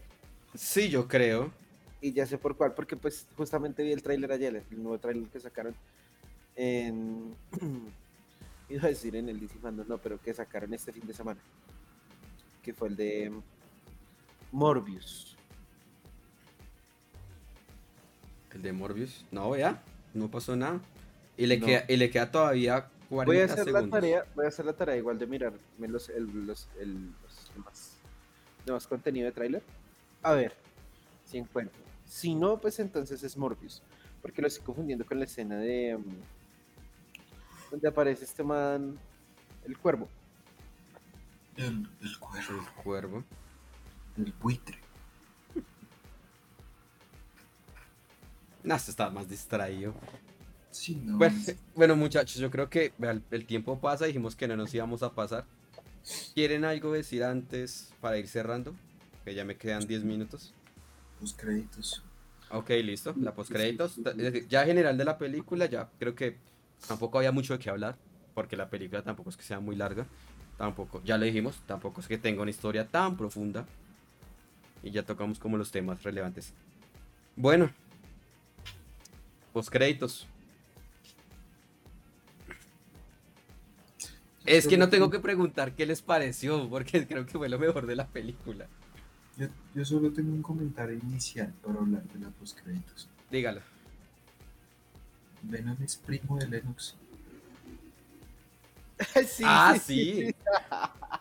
[0.54, 1.52] Sí, yo creo.
[2.00, 5.28] Y ya sé por cuál, porque pues justamente vi el tráiler ayer, el nuevo tráiler
[5.28, 5.74] que sacaron
[6.56, 7.34] en...
[8.68, 11.40] Iba a decir en el DC Fandom, no, pero que sacaron este fin de semana.
[12.62, 13.32] Que fue el de
[14.52, 15.36] Morbius.
[18.54, 19.24] El de Morbius.
[19.30, 19.82] No, vea,
[20.14, 20.80] no pasó nada.
[21.36, 21.66] Y le, No.
[21.66, 23.84] queda, y le queda todavía 40 Voy a hacer segundos.
[23.84, 27.52] la tarea, voy a hacer la tarea igual de mirarme los, el, los, el, los
[27.54, 27.96] demás,
[28.66, 29.62] demás contenido de tráiler.
[30.22, 30.54] A ver
[31.24, 31.80] si encuentro.
[32.04, 33.82] Si no, pues entonces es Morbius.
[34.22, 36.04] Porque lo estoy confundiendo con la escena de um,
[37.70, 38.98] donde aparece este man,
[39.66, 40.08] el cuervo.
[41.56, 43.24] El, el cuervo, El cuervo.
[44.16, 44.78] el buitre.
[48.62, 49.94] No, este está más distraído.
[50.70, 51.18] Sí, no.
[51.18, 51.36] Bueno,
[51.74, 54.06] bueno, muchachos, yo creo que el, el tiempo pasa.
[54.06, 55.44] Dijimos que no nos íbamos a pasar.
[56.34, 58.74] ¿Quieren algo decir antes para ir cerrando?
[59.24, 60.54] Que ya me quedan 10 minutos.
[61.20, 62.02] Los créditos.
[62.50, 63.14] Ok, listo.
[63.18, 64.00] La postcréditos.
[64.48, 66.36] Ya general de la película, ya creo que
[66.86, 67.96] tampoco había mucho de qué hablar.
[68.34, 70.06] Porque la película tampoco es que sea muy larga.
[70.56, 73.66] Tampoco, ya lo dijimos, tampoco es que tenga una historia tan profunda.
[74.82, 76.52] Y ya tocamos como los temas relevantes.
[77.36, 77.70] Bueno.
[79.52, 80.26] Postcréditos.
[84.46, 87.86] Es que no tengo que preguntar qué les pareció, porque creo que fue lo mejor
[87.86, 88.66] de la película.
[89.36, 93.08] Yo, yo solo tengo un comentario inicial para hablar de la postcréditos.
[93.30, 93.60] Dígalo.
[95.42, 96.94] Venom es primo de Lennox.
[99.26, 100.34] sí, ah, sí.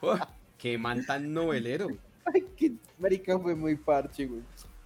[0.02, 0.18] Oh,
[0.58, 1.90] qué man tan novelero.
[2.34, 4.42] Ay, qué marica fue muy parche, güey.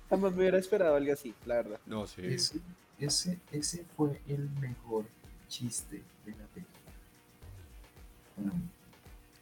[0.09, 1.79] Jamás me hubiera esperado algo así, la verdad.
[1.85, 2.21] No, sí.
[2.25, 2.59] Ese,
[2.97, 5.05] ese, ese fue el mejor
[5.47, 6.79] chiste de la película.
[8.37, 8.51] Mí.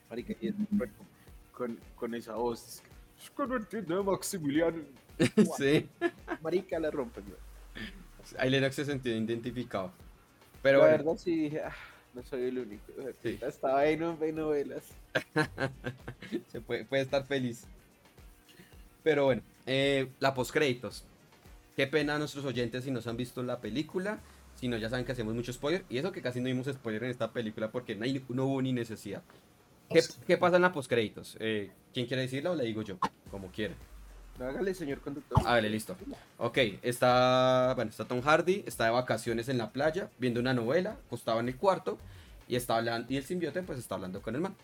[0.09, 0.91] Marica, y es- bueno,
[1.53, 2.81] con, con esa voz.
[3.23, 4.79] Es que no entiendo Maximiliano.
[5.57, 5.87] sí.
[6.41, 7.37] Marica la rompe, güey.
[8.38, 9.91] Ahí Lennox se sintió identificado.
[10.61, 11.75] Pero la bueno, verdad sí dije, ah,
[12.13, 12.91] no soy el único.
[13.23, 13.39] Sí.
[13.41, 13.99] Estaba en
[14.36, 14.84] novelas.
[16.51, 17.65] se puede, puede estar feliz.
[19.03, 21.03] Pero bueno, eh, la postcréditos.
[21.75, 24.19] Qué pena a nuestros oyentes si no se han visto la película.
[24.55, 25.84] Si no, ya saben que hacemos mucho spoiler.
[25.89, 28.61] Y eso que casi no vimos spoiler en esta película porque no, hay- no hubo
[28.61, 29.23] ni necesidad.
[29.89, 31.38] ¿Qué, qué pasa en la postcréditos?
[31.39, 32.97] Eh, ¿Quién quiere decirla o la digo yo?
[33.29, 33.73] Como quiera.
[34.41, 35.43] Hágale, señor conductor.
[35.43, 35.95] Vale, listo.
[36.37, 40.97] Ok, está, bueno, está Tom Hardy, está de vacaciones en la playa, viendo una novela,
[41.05, 41.97] acostado en el cuarto,
[42.47, 44.55] y está hablando, y el simbionte pues está hablando con el man.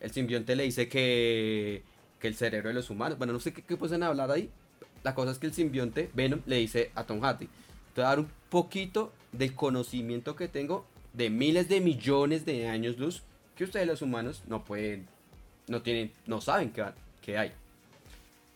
[0.00, 1.82] El simbionte le dice que,
[2.18, 4.50] que el cerebro de los humanos, bueno, no sé qué, qué pueden hablar ahí.
[5.02, 7.46] La cosa es que el simbionte, Venom, le dice a Tom Hardy,
[7.94, 12.68] te voy a dar un poquito del conocimiento que tengo de miles de millones de
[12.68, 13.22] años luz
[13.56, 15.06] que ustedes los humanos no pueden,
[15.68, 16.82] no tienen, no saben que,
[17.20, 17.52] que hay.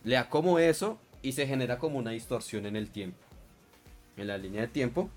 [0.04, 3.18] Le da como eso y se genera como una distorsión en el tiempo.
[4.16, 5.10] En la línea de tiempo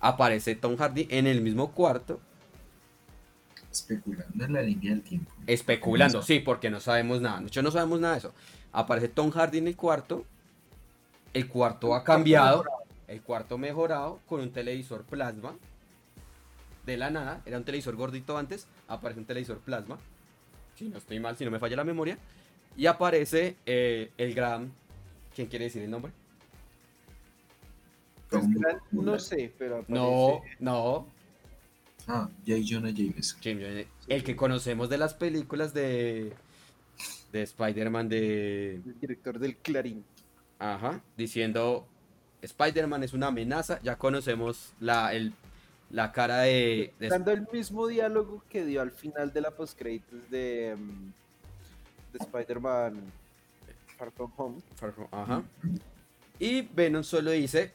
[0.00, 2.20] aparece Tom Hardy en el mismo cuarto,
[3.70, 5.30] Especulando en la línea del tiempo.
[5.46, 7.42] especulando, sí, porque no sabemos nada.
[7.42, 8.34] Hecho, no sabemos nada de eso.
[8.72, 10.24] Aparece Tom Hardy en el cuarto,
[11.34, 12.64] el cuarto ha cambiado,
[13.06, 15.56] el cuarto mejorado con un televisor plasma.
[16.86, 19.98] De la nada, era un televisor gordito antes, aparece un televisor plasma.
[20.76, 22.16] Si no estoy mal, si no me falla la memoria.
[22.76, 24.72] Y aparece eh, el gran.
[25.34, 26.12] ¿Quién quiere decir el nombre?
[28.30, 31.06] Pues, gran- no sé, pero No, aparece- no.
[32.08, 32.60] Ah, J.
[32.68, 33.38] Jonah Jameson.
[33.42, 36.32] James, El que conocemos de las películas de.
[37.32, 38.74] De Spider-Man de.
[38.76, 40.04] el director del Clarín.
[40.58, 41.00] Ajá.
[41.16, 41.86] Diciendo.
[42.42, 43.80] Spider-Man es una amenaza.
[43.82, 45.32] Ya conocemos la, el,
[45.90, 46.92] la cara de.
[47.00, 51.12] de- Dando el mismo diálogo que dio al final de la postcréditos de, mm,
[52.18, 53.00] de Spider-Man
[53.98, 54.60] Far From Home.
[54.76, 55.42] Far From- Ajá.
[56.38, 57.72] Y Venom solo dice.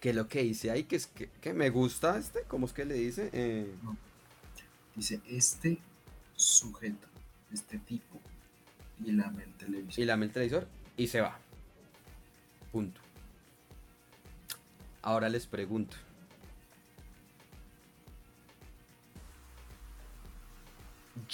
[0.00, 2.42] Que lo que dice ahí, que es que, que me gusta este.
[2.44, 3.28] ¿Cómo es que le dice?
[3.34, 3.70] Eh,
[4.96, 5.78] Dice, este
[6.34, 7.06] sujeto,
[7.52, 8.18] este tipo,
[9.04, 10.02] y la el televisor.
[10.02, 10.66] y la el televisor
[10.96, 11.38] y se va.
[12.72, 12.98] Punto.
[15.02, 15.96] Ahora les pregunto.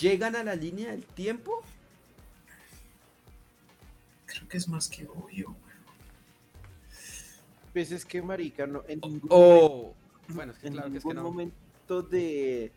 [0.00, 1.62] ¿Llegan a la línea del tiempo?
[4.36, 5.76] Creo que es más que obvio, güey.
[7.72, 9.94] Pues es que, marica, no, en ningún, O.
[10.28, 11.22] Bueno, es que en claro que es que no.
[11.22, 12.72] momento de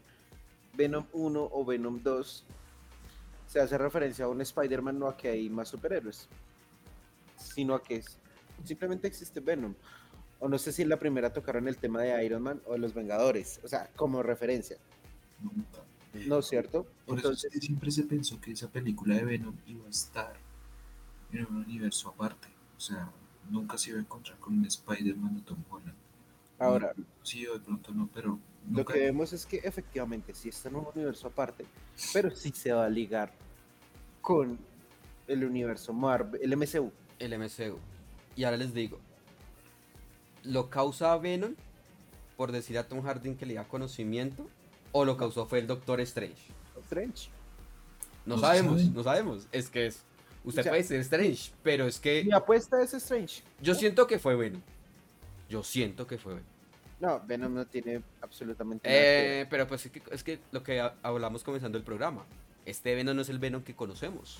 [0.76, 2.44] Venom 1 o Venom 2
[3.48, 6.28] se hace referencia a un Spider-Man, no a que hay más superhéroes,
[7.38, 8.18] sino a que es-
[8.64, 9.74] simplemente existe Venom.
[10.40, 12.80] O no sé si en la primera tocaron el tema de Iron Man o de
[12.80, 14.78] los Vengadores, o sea, como referencia,
[15.42, 15.80] Nunca.
[16.28, 16.86] ¿no es cierto?
[17.06, 19.90] Por Entonces, eso es que siempre se pensó que esa película de Venom iba a
[19.90, 20.34] estar
[21.32, 22.48] en un universo aparte.
[22.78, 23.12] O sea,
[23.50, 25.98] nunca se iba a encontrar con un Spider-Man o Tom Holland.
[26.60, 28.40] ahora, Sí, o de pronto no, pero
[28.72, 31.66] Lo que vemos es que efectivamente sí está en un universo aparte,
[32.14, 33.32] pero sí se va a ligar
[34.22, 34.60] con
[35.28, 36.92] el universo Marvel, el MCU.
[37.20, 37.78] El MCU.
[38.36, 39.00] Y ahora les digo.
[40.44, 41.56] ¿Lo causa Venom
[42.38, 44.48] por decir a Tom Hardy que le da conocimiento?
[44.92, 46.42] ¿O lo causó fue el Doctor Strange?
[46.86, 47.30] Strange.
[48.26, 48.94] No sabemos, sabe.
[48.94, 49.48] no sabemos.
[49.52, 50.04] Es que es.
[50.44, 53.44] Usted O sea, puede ser Strange, pero es que Mi apuesta es Strange.
[53.62, 54.62] yo siento que fue Venom.
[55.50, 56.50] Yo siento que fue Venom.
[57.00, 59.00] No, Venom no tiene absolutamente nada.
[59.00, 59.42] que.
[59.42, 62.26] Eh, pero pues es que, es que lo que ha- hablamos comenzando el programa.
[62.66, 64.40] Este Venom no es el Venom que conocemos.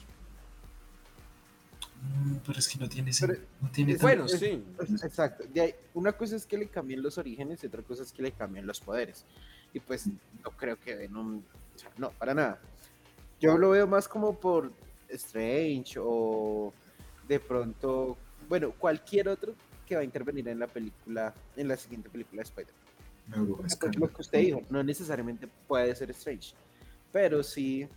[2.02, 4.64] Mm, pero es que no tiene Pero- no tiene es- Bueno, es- sí.
[4.80, 5.44] es- Exacto.
[5.54, 8.22] De ahí, una cosa es que le cambien los orígenes y otra cosa es que
[8.22, 9.26] le cambien los poderes.
[9.74, 11.42] Y pues no creo que Venom.
[11.76, 12.60] o sea, no, para nada.
[13.40, 14.72] Yo lo veo más como por
[15.10, 16.74] Strange o
[17.28, 18.18] de pronto.
[18.48, 19.54] Bueno, cualquier otro
[19.86, 23.96] que va a intervenir en la película, en la siguiente película de Spider-Man.
[24.00, 26.54] Lo que usted dijo, no necesariamente puede ser Strange,
[27.12, 27.88] pero sí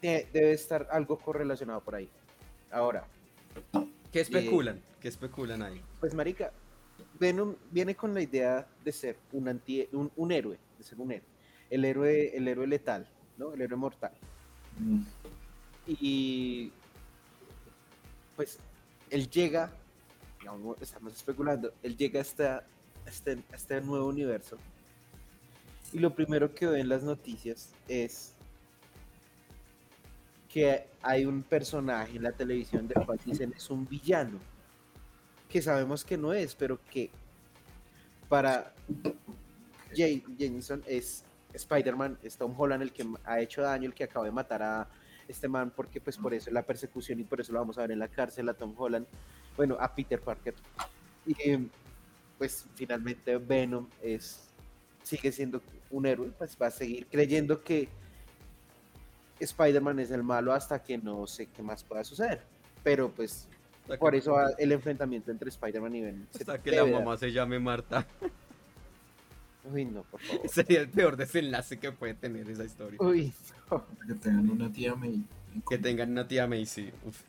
[0.00, 2.08] de- debe estar algo correlacionado por ahí.
[2.70, 3.04] Ahora,
[4.12, 4.80] ¿Qué especulan?
[5.00, 5.80] ¿Qué especulan ahí?
[6.00, 6.52] pues marica,
[7.18, 11.10] Venom viene con la idea de ser un anti, un, un héroe, de ser un
[11.12, 11.26] héroe,
[11.70, 13.52] el héroe, el héroe letal, ¿no?
[13.52, 14.12] El héroe mortal.
[14.78, 15.00] Mm,
[15.88, 16.70] Y
[18.36, 18.58] pues
[19.10, 19.72] él llega,
[20.38, 22.64] digamos, estamos especulando, él llega hasta
[23.06, 24.58] este, a este nuevo universo.
[25.92, 28.34] Y lo primero que ve en las noticias es
[30.48, 34.38] que hay un personaje en la televisión del cual dicen es un villano.
[35.48, 37.10] Que sabemos que no es, pero que
[38.28, 38.74] para
[39.96, 41.24] Jay Jameson es
[41.54, 44.88] Spider-Man, es Tom Holland el que ha hecho daño, el que acaba de matar a
[45.28, 47.82] este man, porque pues por eso es la persecución y por eso lo vamos a
[47.82, 49.06] ver en la cárcel a Tom Holland,
[49.56, 50.54] bueno, a Peter Parker.
[51.26, 51.66] Y eh,
[52.38, 54.48] pues finalmente Venom es
[55.02, 57.88] sigue siendo un héroe, pues va a seguir creyendo que
[59.40, 62.42] Spider-Man es el malo hasta que no sé qué más pueda suceder.
[62.82, 63.48] Pero pues
[63.98, 66.26] por eso el enfrentamiento entre Spider-Man y Venom.
[66.34, 66.92] Hasta que la dar.
[66.92, 68.06] mamá se llame Marta.
[69.64, 70.48] Uy, no, por favor.
[70.48, 72.98] Sería el peor desenlace que puede tener esa historia.
[73.00, 73.32] Uy,
[73.70, 73.84] no.
[74.06, 75.24] Que tengan una tía May.
[75.68, 76.92] Que tengan una tía Macy.
[77.04, 77.20] Uf.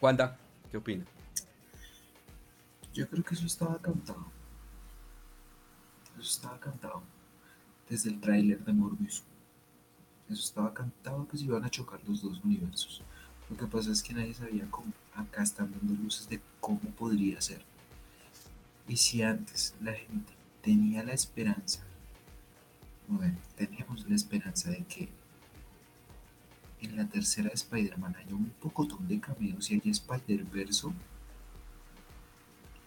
[0.00, 0.36] Juanda,
[0.70, 1.04] ¿qué opina?
[2.92, 4.26] Yo creo que eso estaba cantado.
[6.18, 7.02] Eso estaba cantado.
[7.88, 9.22] Desde el tráiler de Morbius.
[10.28, 13.02] Eso estaba cantado que se iban a chocar los dos universos.
[13.48, 14.92] Lo que pasa es que nadie sabía cómo.
[15.14, 17.62] Acá están dando luces de cómo podría ser.
[18.88, 20.32] Y si antes la gente
[20.62, 21.82] tenía la esperanza,
[23.08, 25.08] bueno, teníamos la esperanza de que
[26.82, 30.88] en la tercera de Spider-Man haya un pocotón de cameos y hay Spider-Verse,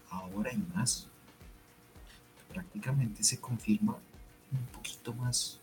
[0.10, 1.08] ahora hay más.
[2.54, 3.98] Prácticamente se confirma
[4.52, 5.60] un poquito más.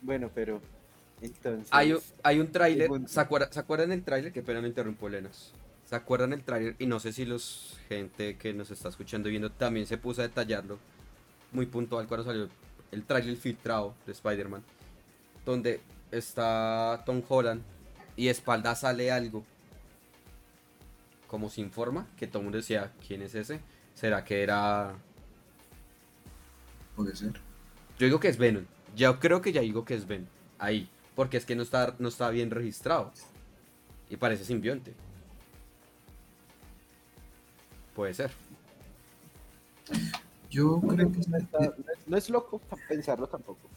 [0.00, 0.60] Bueno, pero
[1.20, 1.68] entonces.
[1.70, 2.90] Hay, un- hay un tráiler.
[3.06, 4.32] ¿se acuerdan, ¿se acuerdan el tráiler?
[4.32, 5.52] Que pena no interrumpo, Lenas.
[5.86, 6.74] ¿Se acuerdan el tráiler?
[6.80, 10.20] Y no sé si los gente que nos está escuchando y viendo también se puso
[10.20, 10.78] a detallarlo
[11.52, 12.48] muy puntual cuando salió
[12.90, 14.64] el tráiler filtrado de Spider-Man.
[15.44, 15.80] Donde
[16.10, 17.62] está Tom Holland
[18.16, 19.44] y de espalda sale algo.
[21.28, 23.60] Como se informa, que todo el mundo decía, ¿quién es ese?
[23.94, 24.94] ¿Será que era
[26.96, 27.32] Puede ser.
[27.98, 28.64] yo digo que es Venom.
[28.96, 30.26] Yo creo que ya digo que es Venom.
[30.58, 30.88] Ahí.
[31.14, 33.12] Porque es que no está, no está bien registrado.
[34.10, 34.94] Y parece simbionte.
[37.96, 38.30] Puede ser.
[40.50, 43.68] Yo creo que no, está- no es, no es loco pensarlo tampoco.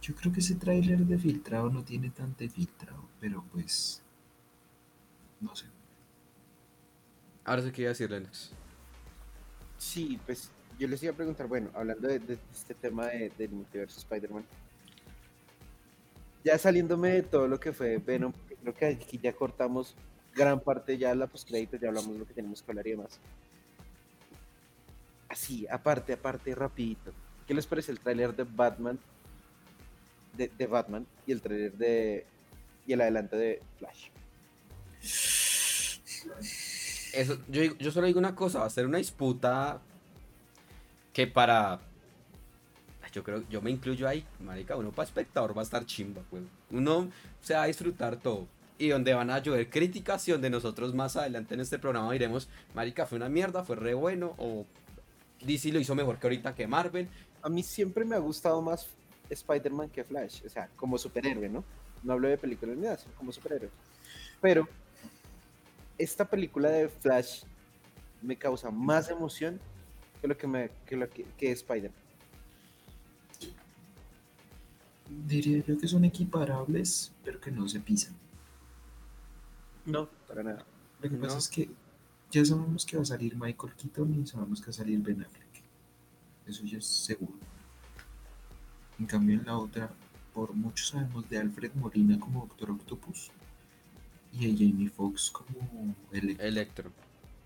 [0.00, 4.02] Yo creo que ese tráiler de filtrado no tiene tanto de filtrado, pero pues
[5.40, 5.66] no sé.
[7.44, 8.52] Ahora sí que iba a decir Lennox.
[9.76, 13.50] Sí, pues yo les iba a preguntar, bueno, hablando de, de este tema de- del
[13.50, 14.44] multiverso Spider-Man,
[16.44, 19.94] ya saliéndome de todo lo que fue Venom, porque creo que aquí ya cortamos
[20.34, 22.90] gran parte ya de la postcrédito, ya hablamos de lo que tenemos que hablar y
[22.92, 23.18] demás.
[25.28, 27.12] Así, aparte, aparte, rapidito.
[27.46, 28.98] ¿Qué les parece el tráiler de Batman?
[30.36, 32.26] De, de Batman y el tráiler de...
[32.86, 34.08] y el adelanto de Flash.
[37.12, 39.80] Eso, yo, yo solo digo una cosa, va a ser una disputa
[41.12, 41.80] que para...
[43.12, 46.42] Yo creo, yo me incluyo ahí, marica, uno para espectador va a estar chimba, pues.
[46.70, 47.10] Uno
[47.40, 48.46] se va a disfrutar todo.
[48.78, 52.48] Y donde van a llover críticas y donde nosotros más adelante en este programa diremos,
[52.74, 54.66] marica, fue una mierda, fue re bueno, o
[55.42, 57.08] DC lo hizo mejor que ahorita que Marvel.
[57.42, 58.88] a mí siempre me ha gustado más
[59.30, 61.64] Spider-Man que Flash, o sea, como superhéroe, ¿no?
[62.02, 63.70] No hablo de películas ni nada, sino como superhéroe.
[64.40, 64.68] Pero
[65.96, 67.42] esta película de Flash
[68.22, 69.60] me causa más emoción
[70.20, 72.08] que lo que me que lo que, que Spider-Man.
[75.26, 78.14] Diría yo que son equiparables, pero que no se pisan.
[79.86, 80.66] No, para nada.
[81.00, 81.70] Lo que pasa es que
[82.30, 85.22] ya sabemos que va a salir Michael Keaton y sabemos que va a salir Ben
[85.22, 85.62] Affleck.
[86.46, 87.38] Eso ya es seguro.
[88.98, 89.90] En cambio en la otra,
[90.34, 93.30] por mucho sabemos de Alfred Molina como Doctor Octopus
[94.32, 96.46] y de Jamie Foxx como Electro.
[96.46, 96.92] Electro.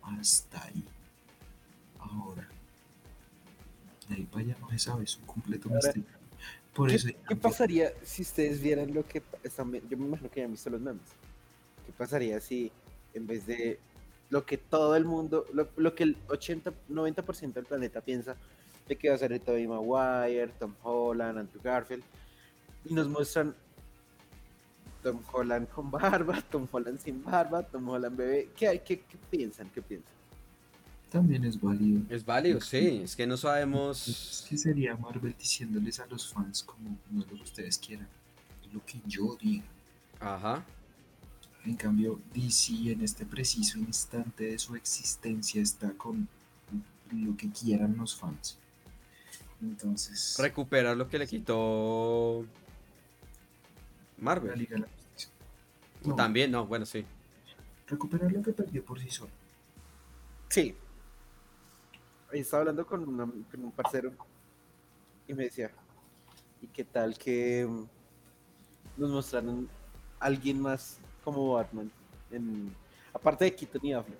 [0.03, 0.85] Hasta ahí.
[1.99, 2.49] Ahora.
[4.09, 6.05] De ahí para allá no se sabe, es un completo Ahora, misterio.
[6.74, 9.22] Por ¿Qué, eso qué pasaría si ustedes vieran lo que
[9.89, 11.03] yo me imagino que ya han visto los memes.
[11.87, 12.72] ¿Qué pasaría si
[13.14, 13.78] en vez de
[14.33, 18.35] lo que todo el mundo, lo, lo que el 80, 90% del planeta piensa
[18.89, 22.03] de que va a ser Tobey Maguire, Tom Holland, Andrew Garfield,
[22.87, 23.55] y nos muestran
[25.03, 28.78] Tom Holland con barba, Tom Holland sin barba, Tom Holland bebé, ¿qué, hay?
[28.78, 29.68] ¿Qué, qué piensan?
[29.68, 30.11] ¿Qué piensan?
[31.11, 32.01] También es válido.
[32.09, 33.03] Es válido, sí.
[33.05, 34.47] Es que no Es sabemos.
[34.49, 38.09] que sería Marvel diciéndoles a los fans como no lo que ustedes quieran,
[38.72, 39.64] lo que yo diga.
[40.18, 40.64] Ajá.
[41.64, 46.28] En cambio, DC en este preciso instante de su existencia está con
[47.12, 48.58] lo que quieran los fans.
[49.60, 52.44] Entonces, Recuperar lo que le quitó
[54.18, 54.58] la Marvel.
[54.58, 55.30] Liga de la Justicia.
[56.04, 57.04] No, También, no, bueno, sí.
[57.86, 59.30] recuperar lo que perdió por sí solo.
[60.48, 60.74] Sí.
[62.32, 64.12] Ahí estaba hablando con, una- con un parcero
[65.28, 65.70] y me decía,
[66.60, 67.68] ¿y qué tal que
[68.96, 69.68] nos mostraron
[70.18, 71.90] alguien más como Batman?
[72.30, 72.74] En,
[73.12, 74.18] aparte de Keaton y Affleck.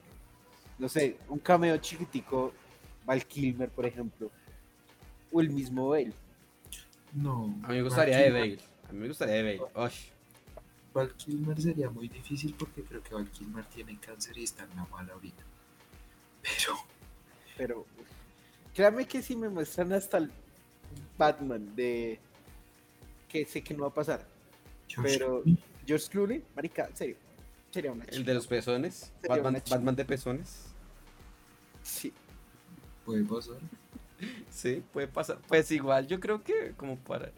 [0.79, 2.53] No sé, un cameo chiquitico,
[3.05, 4.31] Val Kilmer, por ejemplo.
[5.31, 6.13] O el mismo Bale.
[7.13, 7.55] No.
[7.63, 8.59] A mí me gustaría de Bale.
[8.89, 9.71] A mí me gustaría de Bale.
[9.75, 10.07] Osh.
[10.95, 14.77] Val Kilmer sería muy difícil porque creo que Val Kilmer tiene cáncer y está en
[14.77, 15.43] la mala ahorita.
[16.43, 16.75] Pero
[17.57, 17.87] Pero
[18.75, 20.31] créame que si me muestran hasta el
[21.17, 22.19] Batman de
[23.29, 24.27] que sé que no va a pasar.
[25.03, 27.17] Pero- Clooney, George Clooney, marica, en serio,
[27.71, 28.27] sería una El chimba.
[28.27, 29.13] de los pezones.
[29.29, 30.67] Batman, de pezones.
[31.83, 32.13] Sí,
[33.05, 33.57] puede pasar.
[34.51, 35.39] Sí, puede pasar.
[35.49, 37.31] Pues igual, yo creo que como para...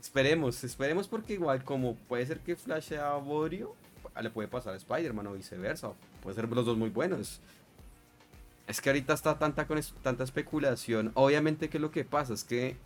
[0.00, 3.74] Esperemos, esperemos porque igual como puede ser que Flash sea Borio,
[4.22, 5.92] le puede pasar a Spider-Man o viceversa.
[6.22, 7.40] Puede ser los dos muy buenos.
[8.66, 11.10] Es que ahorita está tanta, con es- tanta especulación.
[11.14, 12.76] Obviamente que lo que pasa es que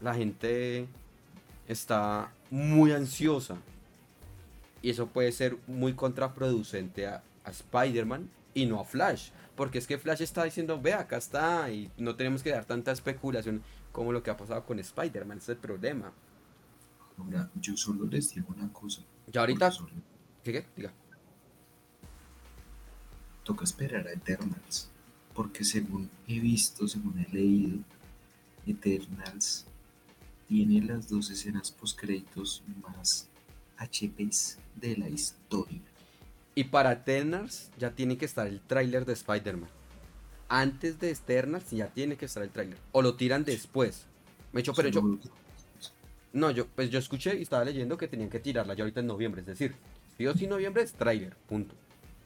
[0.00, 0.86] la gente
[1.66, 3.56] está muy ansiosa.
[4.82, 9.30] Y eso puede ser muy contraproducente a, a Spider-Man y no a Flash.
[9.56, 11.70] Porque es que Flash está diciendo, ve, acá está.
[11.70, 13.62] Y no tenemos que dar tanta especulación
[13.92, 15.38] como lo que ha pasado con Spider-Man.
[15.38, 16.12] Ese es el problema.
[17.18, 19.02] Ahora, yo solo les digo una cosa.
[19.30, 19.90] Ya ahorita, solo-
[20.42, 20.66] ¿Qué qué?
[20.74, 20.92] Diga.
[23.44, 24.88] Toca esperar a Eternals.
[25.34, 27.78] Porque según he visto, según he leído,
[28.66, 29.66] Eternals
[30.48, 33.28] tiene las dos escenas postcréditos más
[33.80, 35.80] HPs de la historia.
[36.54, 39.70] Y para Eternals ya tiene que estar el tráiler de Spider-Man.
[40.48, 42.78] Antes de Eternals ya tiene que estar el tráiler.
[42.92, 44.06] O lo tiran después.
[44.52, 45.18] Me hecho, pero yo,
[46.32, 49.06] no, yo, pues yo escuché y estaba leyendo que tenían que tirarla ya ahorita en
[49.06, 49.40] noviembre.
[49.42, 49.74] Es decir,
[50.18, 51.74] sí o sí noviembre es tráiler, punto.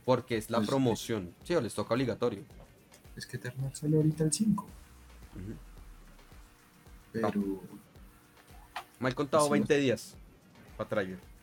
[0.04, 1.34] Porque es la Pues, promoción.
[1.44, 2.42] Sí, o les toca obligatorio.
[3.16, 4.64] Es que Eternals sale ahorita el 5.
[4.64, 5.54] Ujú.
[7.12, 7.32] Pero
[8.98, 10.14] Mal contado Así 20 días
[10.76, 11.33] para tráiler.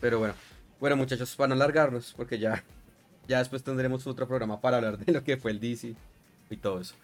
[0.00, 0.34] Pero bueno,
[0.78, 2.64] bueno muchachos, para no alargarnos, porque ya,
[3.28, 5.94] ya después tendremos otro programa para hablar de lo que fue el DC
[6.48, 6.94] y todo eso.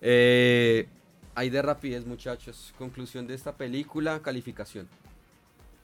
[0.00, 0.86] Eh,
[1.34, 4.88] hay de rapidez muchachos, conclusión de esta película, calificación.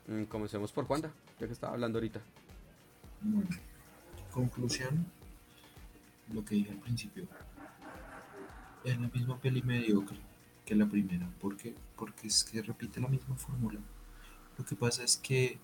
[0.07, 2.21] Mm, comencemos por Juanda, ya que estaba hablando ahorita.
[4.31, 5.05] Conclusión,
[6.33, 7.27] lo que dije al principio.
[8.83, 10.17] Es la misma peli mediocre
[10.65, 11.29] que la primera.
[11.39, 11.75] ¿Por qué?
[11.97, 13.79] Porque es que repite la misma fórmula.
[14.57, 15.59] Lo que pasa es que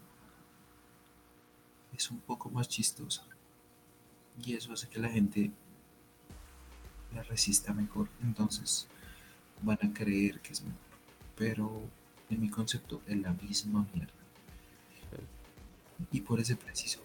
[1.95, 3.25] es un poco más chistosa.
[4.43, 5.51] Y eso hace que la gente
[7.13, 8.09] la resista mejor.
[8.21, 8.87] Entonces
[9.61, 10.79] van a creer que es mejor.
[11.35, 11.81] Pero
[12.29, 14.13] en mi concepto es la misma mierda.
[16.11, 17.01] Y por ese preciso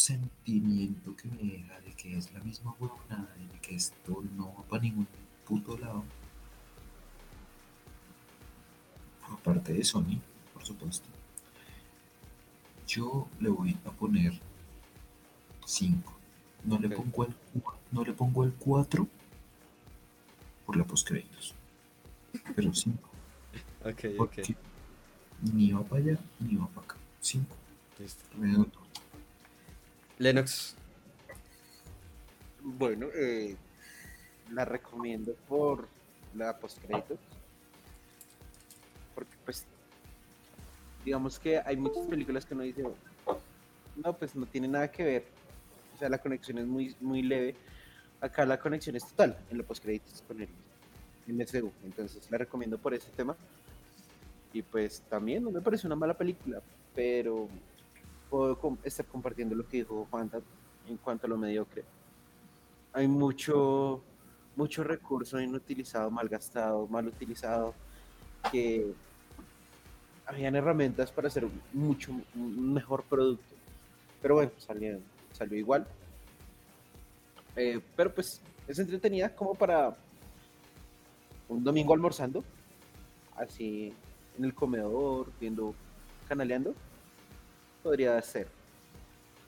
[0.00, 4.54] sentimiento que me deja de que es la misma huevonada y de que esto no
[4.54, 5.06] va para ningún
[5.46, 6.04] puto lado.
[9.30, 10.18] Aparte de Sony,
[10.52, 11.08] por supuesto.
[12.90, 14.32] Yo le voy a poner
[15.64, 16.12] 5.
[16.64, 16.94] No, le Ok.
[16.96, 17.34] pongo el,
[17.92, 19.06] no le pongo el 4
[20.66, 21.54] por la postcréditos.
[22.56, 22.98] Pero 5.
[23.82, 24.42] Ok, Porque
[25.54, 26.96] ni va para allá ni va para acá.
[27.22, 27.46] 5.
[27.98, 28.24] Listo.
[28.38, 28.78] Redondo.
[30.18, 30.74] Lennox,
[32.62, 33.56] Bueno, eh,
[34.52, 35.88] la recomiendo por
[36.34, 37.18] la postcréditos.
[39.14, 39.64] Porque pues
[41.04, 42.84] digamos que hay muchas películas que uno dice,
[43.96, 45.24] no, pues no tiene nada que ver.
[45.94, 47.54] O sea, la conexión es muy, muy leve.
[48.20, 50.48] Acá la conexión es total en los postcréditos con el
[51.26, 51.72] MCU.
[51.84, 53.36] Entonces la recomiendo por ese tema.
[54.52, 56.60] Y pues también no me parece una mala película,
[56.94, 57.48] pero
[58.28, 60.30] puedo estar compartiendo lo que dijo Juan
[60.88, 61.84] en cuanto a lo mediocre.
[62.92, 64.02] Hay mucho,
[64.56, 67.74] mucho recurso inutilizado, mal gastado, mal utilizado,
[68.50, 68.92] que
[70.30, 73.54] habían herramientas para hacer mucho mejor producto.
[74.22, 74.98] Pero bueno, salió,
[75.32, 75.86] salió igual.
[77.56, 79.96] Eh, pero pues es entretenida como para
[81.48, 82.44] un domingo almorzando,
[83.36, 83.92] así
[84.38, 85.74] en el comedor, viendo,
[86.28, 86.74] canaleando,
[87.82, 88.46] podría ser.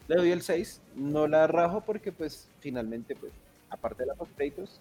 [0.09, 3.33] Le doy el 6, no la rajo porque pues finalmente pues
[3.71, 4.81] aparte de la créditos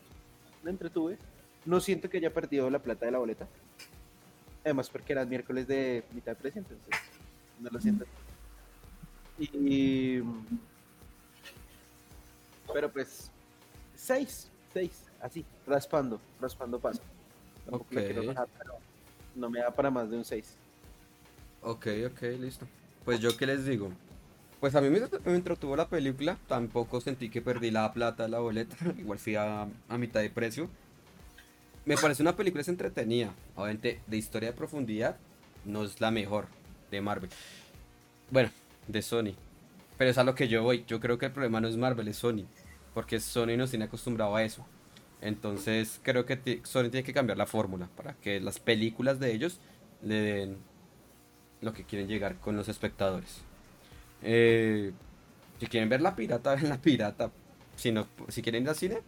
[0.63, 1.19] me entretuve.
[1.63, 3.47] No siento que haya perdido la plata de la boleta.
[4.63, 6.87] Además porque era miércoles de mitad de precio, entonces
[7.59, 8.05] no lo siento.
[9.39, 10.21] Y
[12.73, 13.31] pero pues
[13.95, 14.91] 6, 6,
[15.21, 17.01] así, raspando, raspando paso.
[17.65, 18.21] Tampoco quiero
[18.57, 18.73] pero
[19.35, 20.55] no me da para más de un 6.
[21.61, 22.67] Ok, ok, listo.
[23.05, 23.91] Pues yo qué les digo.
[24.59, 28.39] Pues a mí me, me entretuvo la película, tampoco sentí que perdí la plata la
[28.39, 30.69] boleta, igual fui a, a mitad de precio.
[31.91, 35.17] Me parece una película es entretenida, obviamente de historia de profundidad,
[35.65, 36.47] no es la mejor
[36.89, 37.29] de Marvel.
[38.29, 38.49] Bueno,
[38.87, 39.33] de Sony.
[39.97, 42.07] Pero es a lo que yo voy, yo creo que el problema no es Marvel,
[42.07, 42.45] es Sony,
[42.93, 44.65] porque Sony nos tiene acostumbrado a eso.
[45.19, 49.59] Entonces creo que Sony tiene que cambiar la fórmula para que las películas de ellos
[50.01, 50.57] le den
[51.59, 53.41] lo que quieren llegar con los espectadores.
[54.23, 54.93] Eh,
[55.59, 57.31] si quieren ver la pirata, ven la pirata.
[57.75, 57.93] Si,
[58.29, 58.99] si quieren ir al cine,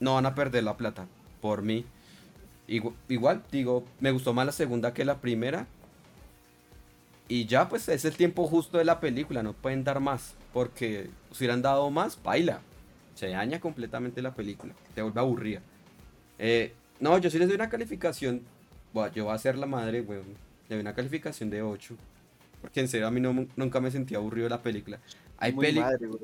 [0.00, 1.06] no van a perder la plata.
[1.42, 1.84] Por mí.
[2.68, 5.66] Igu- Igual, digo, me gustó más la segunda que la primera.
[7.28, 9.42] Y ya, pues es el tiempo justo de la película.
[9.42, 10.34] No pueden dar más.
[10.54, 12.60] Porque si hubieran dado más, baila.
[13.14, 14.72] Se daña completamente la película.
[14.94, 15.60] Se vuelve aburrida.
[16.38, 18.40] Eh, no, yo sí les doy una calificación.
[19.14, 20.24] Yo voy a ser la madre, weón.
[20.68, 21.94] Le doy una calificación de 8.
[22.60, 24.98] Porque en serio a mí no- nunca me sentí aburrido de la película.
[25.38, 26.18] Hay bro.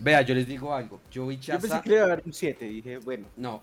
[0.00, 1.00] Vea, yo les digo algo.
[1.12, 1.82] Yo vi Yo pensé Chaza...
[1.82, 3.62] que le iba a dar un 7, dije, bueno, No,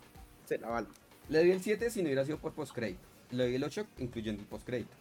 [0.52, 0.92] se la valgo.
[1.30, 3.00] le doy el 7 si no hubiera sido por postcrédito.
[3.32, 4.92] Le doy el 8 incluyendo el postcrédito.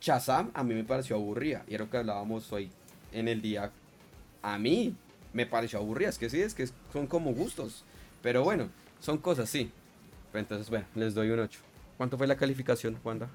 [0.00, 1.64] Shazam a mí me pareció aburrida.
[1.66, 2.70] Y era lo que hablábamos hoy
[3.10, 3.72] en el día.
[4.42, 4.94] A mí
[5.32, 6.08] me pareció aburrida.
[6.08, 7.84] Es que sí, es que son como gustos.
[8.22, 8.68] Pero bueno,
[9.00, 9.72] son cosas, sí.
[10.30, 11.58] Pero entonces, bueno, les doy un 8.
[11.96, 13.28] ¿Cuánto fue la calificación, Juanda?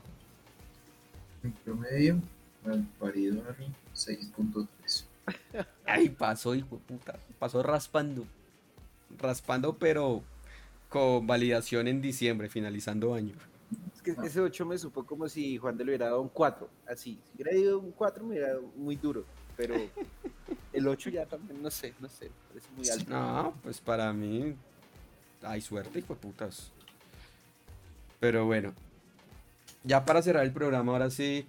[1.44, 2.22] En promedio,
[2.66, 5.04] al parido a mí, 6.3.
[5.86, 7.20] Ay, pasó, hijo de puta.
[7.40, 8.26] Pasó raspando.
[9.18, 10.24] Raspando, pero
[10.90, 13.36] con validación en diciembre, finalizando año.
[13.96, 16.70] Es que ese 8 me supo como si Juan de le hubiera dado un 4,
[16.88, 17.20] así.
[17.26, 19.26] Si hubiera ido un 4 me hubiera dado muy duro,
[19.58, 19.76] pero
[20.72, 23.10] el 8 ya también, no sé, no sé, parece muy alto.
[23.10, 24.56] No, pues para mí
[25.42, 26.72] hay suerte, hijo de putas.
[28.20, 28.74] Pero bueno,
[29.84, 31.46] ya para cerrar el programa, ahora sí,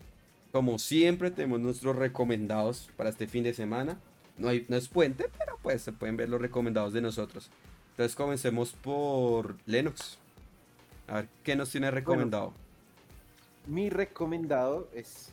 [0.53, 3.99] como siempre, tenemos nuestros recomendados para este fin de semana.
[4.37, 7.51] No, hay, no es puente, pero pues se pueden ver los recomendados de nosotros.
[7.91, 10.19] Entonces comencemos por Lennox.
[11.07, 12.53] A ver, ¿qué nos tiene recomendado?
[13.67, 15.31] Mi recomendado es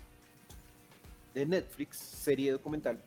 [1.33, 2.99] de Netflix, serie documental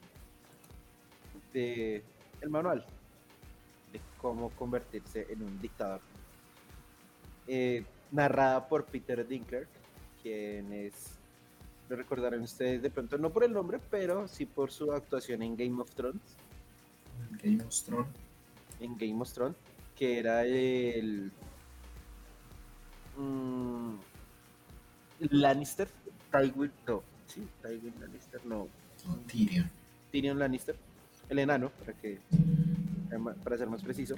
[1.52, 2.02] de
[2.40, 2.84] El Manual
[3.92, 6.00] de cómo convertirse en un dictador.
[7.46, 9.68] Eh, narrada por Peter Dinklage,
[10.22, 11.13] quien es,
[11.94, 15.56] lo recordarán ustedes de pronto, no por el nombre, pero sí por su actuación en
[15.56, 16.20] Game of Thrones,
[17.42, 18.08] Game of Thrones.
[18.80, 19.56] en Game of Thrones,
[19.96, 21.30] que era el
[23.16, 23.94] mm,
[25.30, 25.88] Lannister,
[26.32, 28.68] Tywin, no, sí, Tywin Lannister, no,
[29.06, 29.70] No, Tyrion.
[30.10, 30.76] Tyrion Lannister,
[31.28, 32.18] el enano, para que
[33.44, 34.16] para ser más preciso.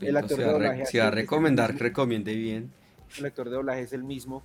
[0.00, 2.72] El actor si de doblaje si va a recomendar, recomiende bien.
[3.16, 4.42] El actor de doblaje es el mismo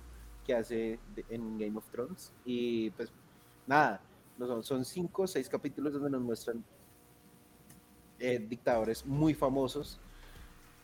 [0.50, 0.98] que hace
[1.28, 2.32] en Game of Thrones.
[2.44, 3.08] Y pues
[3.68, 4.00] nada,
[4.36, 6.64] no son, son cinco o seis capítulos donde nos muestran
[8.18, 10.00] eh, dictadores muy famosos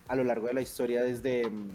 [0.07, 1.71] a lo largo de la historia, desde mm,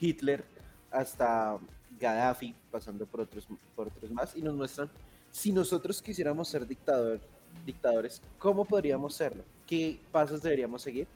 [0.00, 0.44] Hitler
[0.90, 1.58] hasta
[1.98, 4.90] Gaddafi, pasando por otros, por otros más, y nos muestran
[5.30, 7.20] si nosotros quisiéramos ser dictador,
[7.64, 9.44] dictadores, ¿cómo podríamos serlo?
[9.66, 11.06] ¿Qué pasos deberíamos seguir?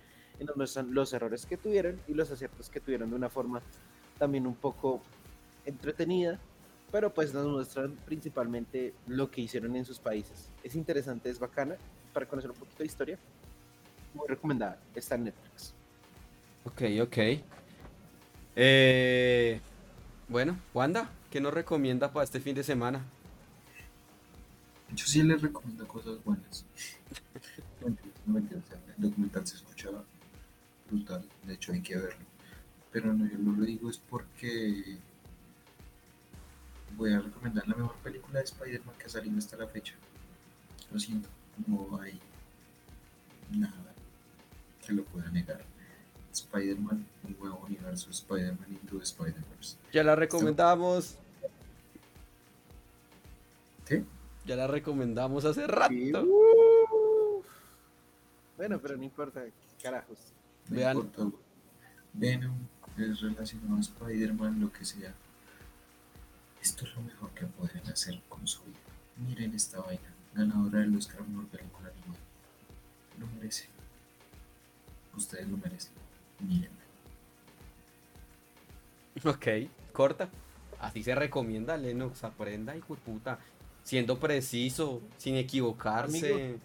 [0.41, 3.61] Y nos muestran los errores que tuvieron y los aciertos que tuvieron de una forma
[4.19, 5.03] también un poco
[5.67, 6.41] entretenida,
[6.91, 10.51] pero pues nos muestran principalmente lo que hicieron en sus países.
[10.63, 11.77] Es interesante, es bacana,
[12.13, 13.19] para conocer un poquito de historia.
[14.15, 15.75] Muy recomendada, está en Netflix.
[16.65, 17.19] Ok, ok.
[18.57, 19.61] Eh,
[20.29, 23.05] bueno, Wanda, ¿qué nos recomienda para este fin de semana?
[24.95, 26.65] Yo sí les recomiendo cosas buenas.
[28.27, 28.45] No El
[28.97, 29.89] documental se escucha
[30.91, 31.25] brutal.
[31.45, 32.27] De hecho, hay que verlo.
[32.91, 34.99] Pero no, yo no lo digo es porque
[36.97, 39.95] voy a recomendar la mejor película de Spider-Man que ha salido hasta la fecha.
[40.93, 41.29] Lo siento,
[41.67, 42.21] no hay
[43.51, 43.93] nada
[44.85, 45.63] que lo pueda negar.
[46.33, 49.77] Spider-Man, un nuevo universo, Spider-Man Into Spider-Verse.
[49.93, 51.17] Ya la recomendamos,
[53.87, 54.05] ¿Qué?
[54.45, 55.93] ya la recomendamos hace rato.
[55.93, 57.43] Sí, uh.
[58.57, 59.43] Bueno, pero no importa,
[59.83, 60.19] carajos.
[60.69, 60.97] No Vean.
[60.99, 61.37] importa,
[62.13, 62.57] Venom
[62.97, 65.15] es relacionado a Spider-Man, lo que sea.
[66.67, 68.77] Esto es lo mejor que pueden hacer con su vida.
[69.19, 72.25] Miren esta vaina, ganadora del Oscar Mejor Película Animada.
[73.21, 73.69] Lo merece.
[75.17, 75.93] Ustedes lo merecen.
[76.41, 76.83] Mírenla.
[79.25, 79.47] Ok,
[79.93, 80.29] corta.
[80.81, 83.39] Así se recomienda, Lennox, aprenda, hijo de puta.
[83.85, 86.33] Siendo preciso, sin equivocarse.
[86.33, 86.59] Amigo.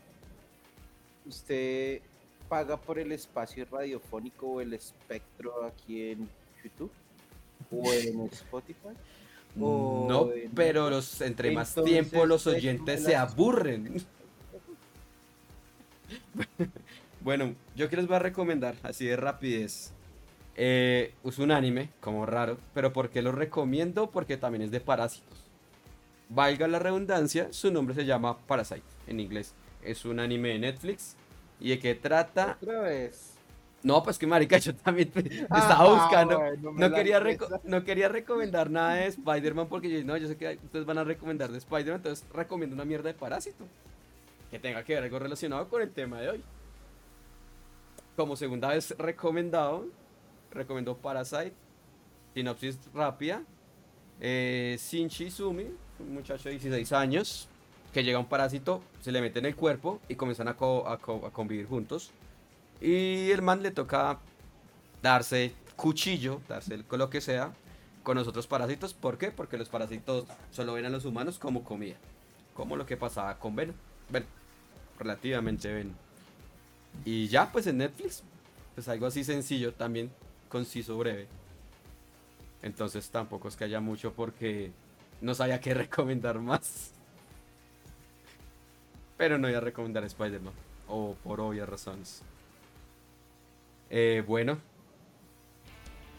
[1.28, 2.02] ¿Usted
[2.50, 6.28] paga por el espacio radiofónico o el espectro aquí en
[6.64, 6.92] YouTube?
[7.70, 8.98] ¿O en Spotify?
[9.60, 14.02] O No, en- pero los, entre más tiempo los oyentes se aburren.
[17.22, 19.92] bueno, yo que les voy a recomendar, así de rapidez.
[20.56, 24.10] Eh, es un anime, como raro, pero ¿por qué lo recomiendo?
[24.12, 25.40] Porque también es de parásitos.
[26.30, 29.54] Valga la redundancia, su nombre se llama Parasite en inglés.
[29.84, 31.16] Es un anime de Netflix.
[31.60, 32.58] ¿Y de qué trata?
[32.62, 33.31] Otra vez.
[33.84, 36.38] No, pues que marica, yo también estaba Ah, buscando.
[36.40, 37.20] bueno, No quería,
[37.64, 41.04] no quería recomendar nada de Spider-Man porque yo, no, yo sé que ustedes van a
[41.04, 43.66] recomendar de Spider-Man, entonces recomiendo una mierda de Parásito.
[44.52, 46.44] Que tenga que ver algo relacionado con el tema de hoy.
[48.16, 49.86] Como segunda vez recomendado,
[50.52, 51.54] recomiendo Parasite.
[52.34, 53.42] Sinopsis rápida.
[54.20, 55.66] Eh, Shinji Izumi,
[56.00, 57.48] un muchacho de 16 años,
[57.94, 60.88] que llega a un parásito, se le mete en el cuerpo y comienzan a, co-
[60.88, 62.12] a co- a convivir juntos.
[62.82, 64.20] Y el man le toca
[65.02, 67.54] darse cuchillo, darse el- lo que sea,
[68.04, 68.94] con los otros parásitos.
[68.94, 69.32] ¿Por qué?
[69.32, 71.96] Porque los parásitos solo ven a los humanos como comida.
[72.56, 73.76] Como lo que pasaba con Venom.
[74.10, 74.26] Bueno,
[75.00, 75.94] relativamente Venom.
[77.06, 78.24] Y ya, pues en Netflix,
[78.76, 80.12] pues algo así sencillo, también
[80.50, 81.28] conciso, breve.
[82.64, 84.72] Entonces tampoco es que haya mucho porque
[85.22, 86.92] no sabía qué recomendar más.
[89.18, 90.54] Pero no voy a recomendar Spider-Man.
[90.88, 92.24] O por obvias razones.
[93.92, 94.58] Eh, bueno.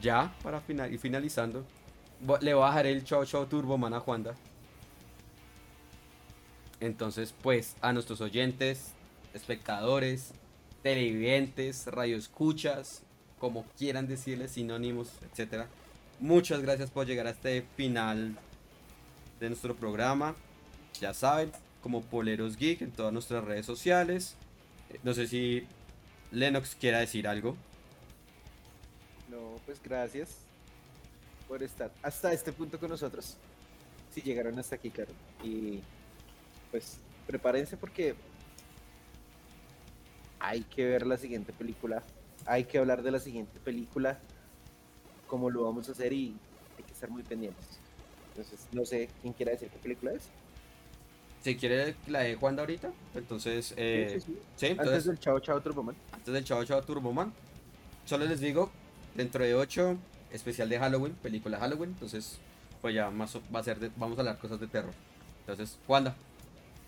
[0.03, 1.65] Ya, para final, ir finalizando.
[2.41, 4.35] Le voy a dejar el Chao Chao Turbo Man a Juanda.
[6.81, 8.93] Entonces, pues, a nuestros oyentes,
[9.33, 10.35] espectadores,
[10.83, 13.05] televidentes, radioescuchas,
[13.39, 15.69] como quieran decirles, sinónimos, etcétera.
[16.21, 18.37] Muchas gracias por llegar a este final
[19.41, 20.35] de nuestro programa.
[21.01, 21.51] Ya saben,
[21.81, 24.37] como Poleros Geek en todas nuestras redes sociales.
[25.05, 25.67] No sé si
[26.33, 27.57] Lennox quiera decir algo.
[29.31, 30.39] No, pues gracias
[31.47, 33.37] por estar hasta este punto con nosotros.
[34.11, 35.13] Si llegaron hasta aquí, claro.
[35.45, 35.81] Y
[36.71, 38.15] pues prepárense porque
[40.41, 42.03] hay que ver la siguiente película.
[42.47, 44.19] Hay que hablar de la siguiente película.
[45.27, 46.35] Cómo lo vamos a hacer y
[46.79, 47.79] hay que estar muy pendientes.
[48.31, 50.31] Entonces, no sé quién quiera decir qué película es.
[51.43, 54.39] Si quiere la de Juan de ahorita, entonces, eh, Sí, sí, sí.
[54.57, 55.97] sí, Antes entonces, del Chao Chao Turboman.
[56.13, 57.33] antes del Chavo Chavo Turboman,
[58.05, 58.71] solo les digo,
[59.17, 59.97] dentro de 8,
[60.31, 62.39] especial de Halloween, película de Halloween, entonces,
[62.81, 64.95] pues ya más va a ser, de- vamos a hablar cosas de terror.
[65.41, 66.15] Entonces, Wanda,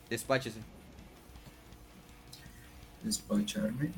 [0.08, 0.60] despáchese.
[3.02, 3.90] despacharme.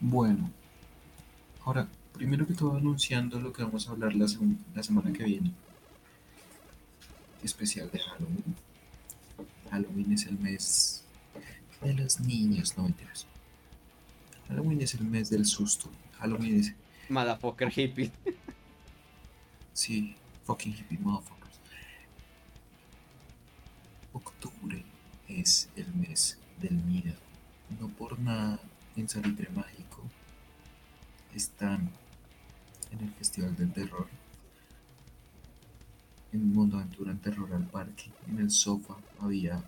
[0.00, 0.50] Bueno,
[1.64, 4.26] ahora, primero que todo anunciando lo que vamos a hablar la,
[4.74, 5.52] la semana que viene.
[7.42, 8.54] Especial de Halloween.
[9.70, 11.04] Halloween es el mes
[11.82, 13.26] de los niños, no mentiras.
[14.48, 15.90] Halloween es el mes del susto.
[16.18, 16.72] Halloween es,
[17.08, 18.10] Motherfucker hippie.
[19.72, 21.60] sí, fucking hippie motherfuckers.
[24.12, 24.84] Octubre
[25.28, 27.18] es el mes del miedo.
[27.80, 28.58] No por nada
[28.96, 30.02] en Salitre Mágico
[31.34, 31.90] están
[32.90, 34.08] en el Festival del Terror.
[36.36, 39.64] En Mundo Aventura en Terror al Parque, en el sofá había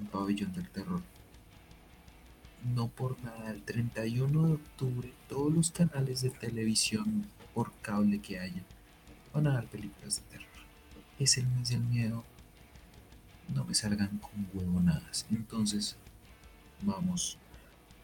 [0.00, 1.02] un pabellón del terror.
[2.74, 8.38] No por nada, el 31 de octubre todos los canales de televisión por cable que
[8.38, 8.62] haya
[9.34, 10.58] van a dar películas de terror.
[11.18, 12.24] Es el mes del miedo.
[13.54, 15.26] No me salgan con huevonadas.
[15.30, 15.96] Entonces,
[16.80, 17.36] vamos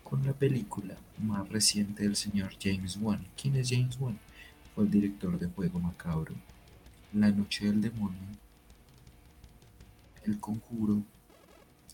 [0.04, 3.26] con la película más reciente del señor James Wan.
[3.40, 4.18] ¿Quién es James Wan?
[4.74, 6.34] Fue el director de Juego Macabro,
[7.12, 8.20] La Noche del Demonio,
[10.24, 11.02] El Conjuro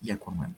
[0.02, 0.54] y Aquaman.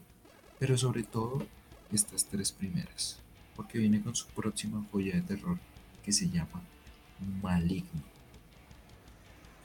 [0.58, 1.46] Pero sobre todo,
[1.92, 3.18] estas tres primeras,
[3.54, 5.58] porque viene con su próxima joya de terror
[6.04, 6.62] que se llama
[7.42, 8.02] Maligno.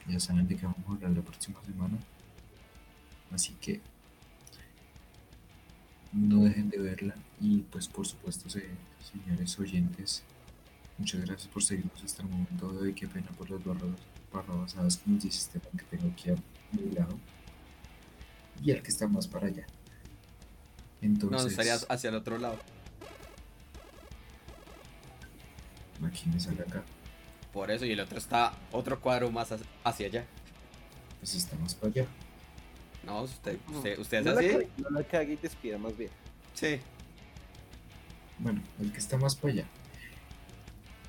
[0.08, 1.96] Ya saben de qué vamos a hablar la próxima semana.
[3.30, 3.80] Así que
[6.12, 8.68] no dejen de verla y pues por supuesto se-
[9.10, 10.22] señores oyentes
[10.98, 13.64] muchas gracias por seguirnos hasta el momento de hoy qué pena por las
[14.32, 16.34] barras, barrabasadas que nos dice Esteban que tengo aquí a
[16.72, 17.18] mi lado
[18.62, 19.66] y el que está más para allá
[21.00, 22.58] No, entonces estaría hacia el otro lado.
[26.06, 26.82] aquí me sale acá
[27.52, 29.50] Por eso, y el otro está otro cuadro más
[29.84, 30.24] hacia- allá.
[31.20, 32.06] pues está más para allá
[33.04, 34.48] No, usted, usted, usted es no, la así.
[34.50, 36.10] cague, no la cague y te despida más bien.
[36.54, 36.78] Sí.
[38.38, 39.64] Bueno, el que está más para allá.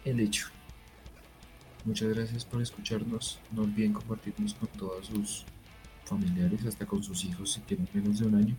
[0.05, 0.47] El hecho.
[1.85, 3.39] Muchas gracias por escucharnos.
[3.51, 5.45] No olviden compartirnos con todos sus
[6.05, 8.55] familiares, hasta con sus hijos si tienen menos de un año.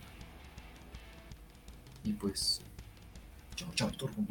[2.03, 2.61] Y pues,
[3.55, 4.25] chao, chao, turbo.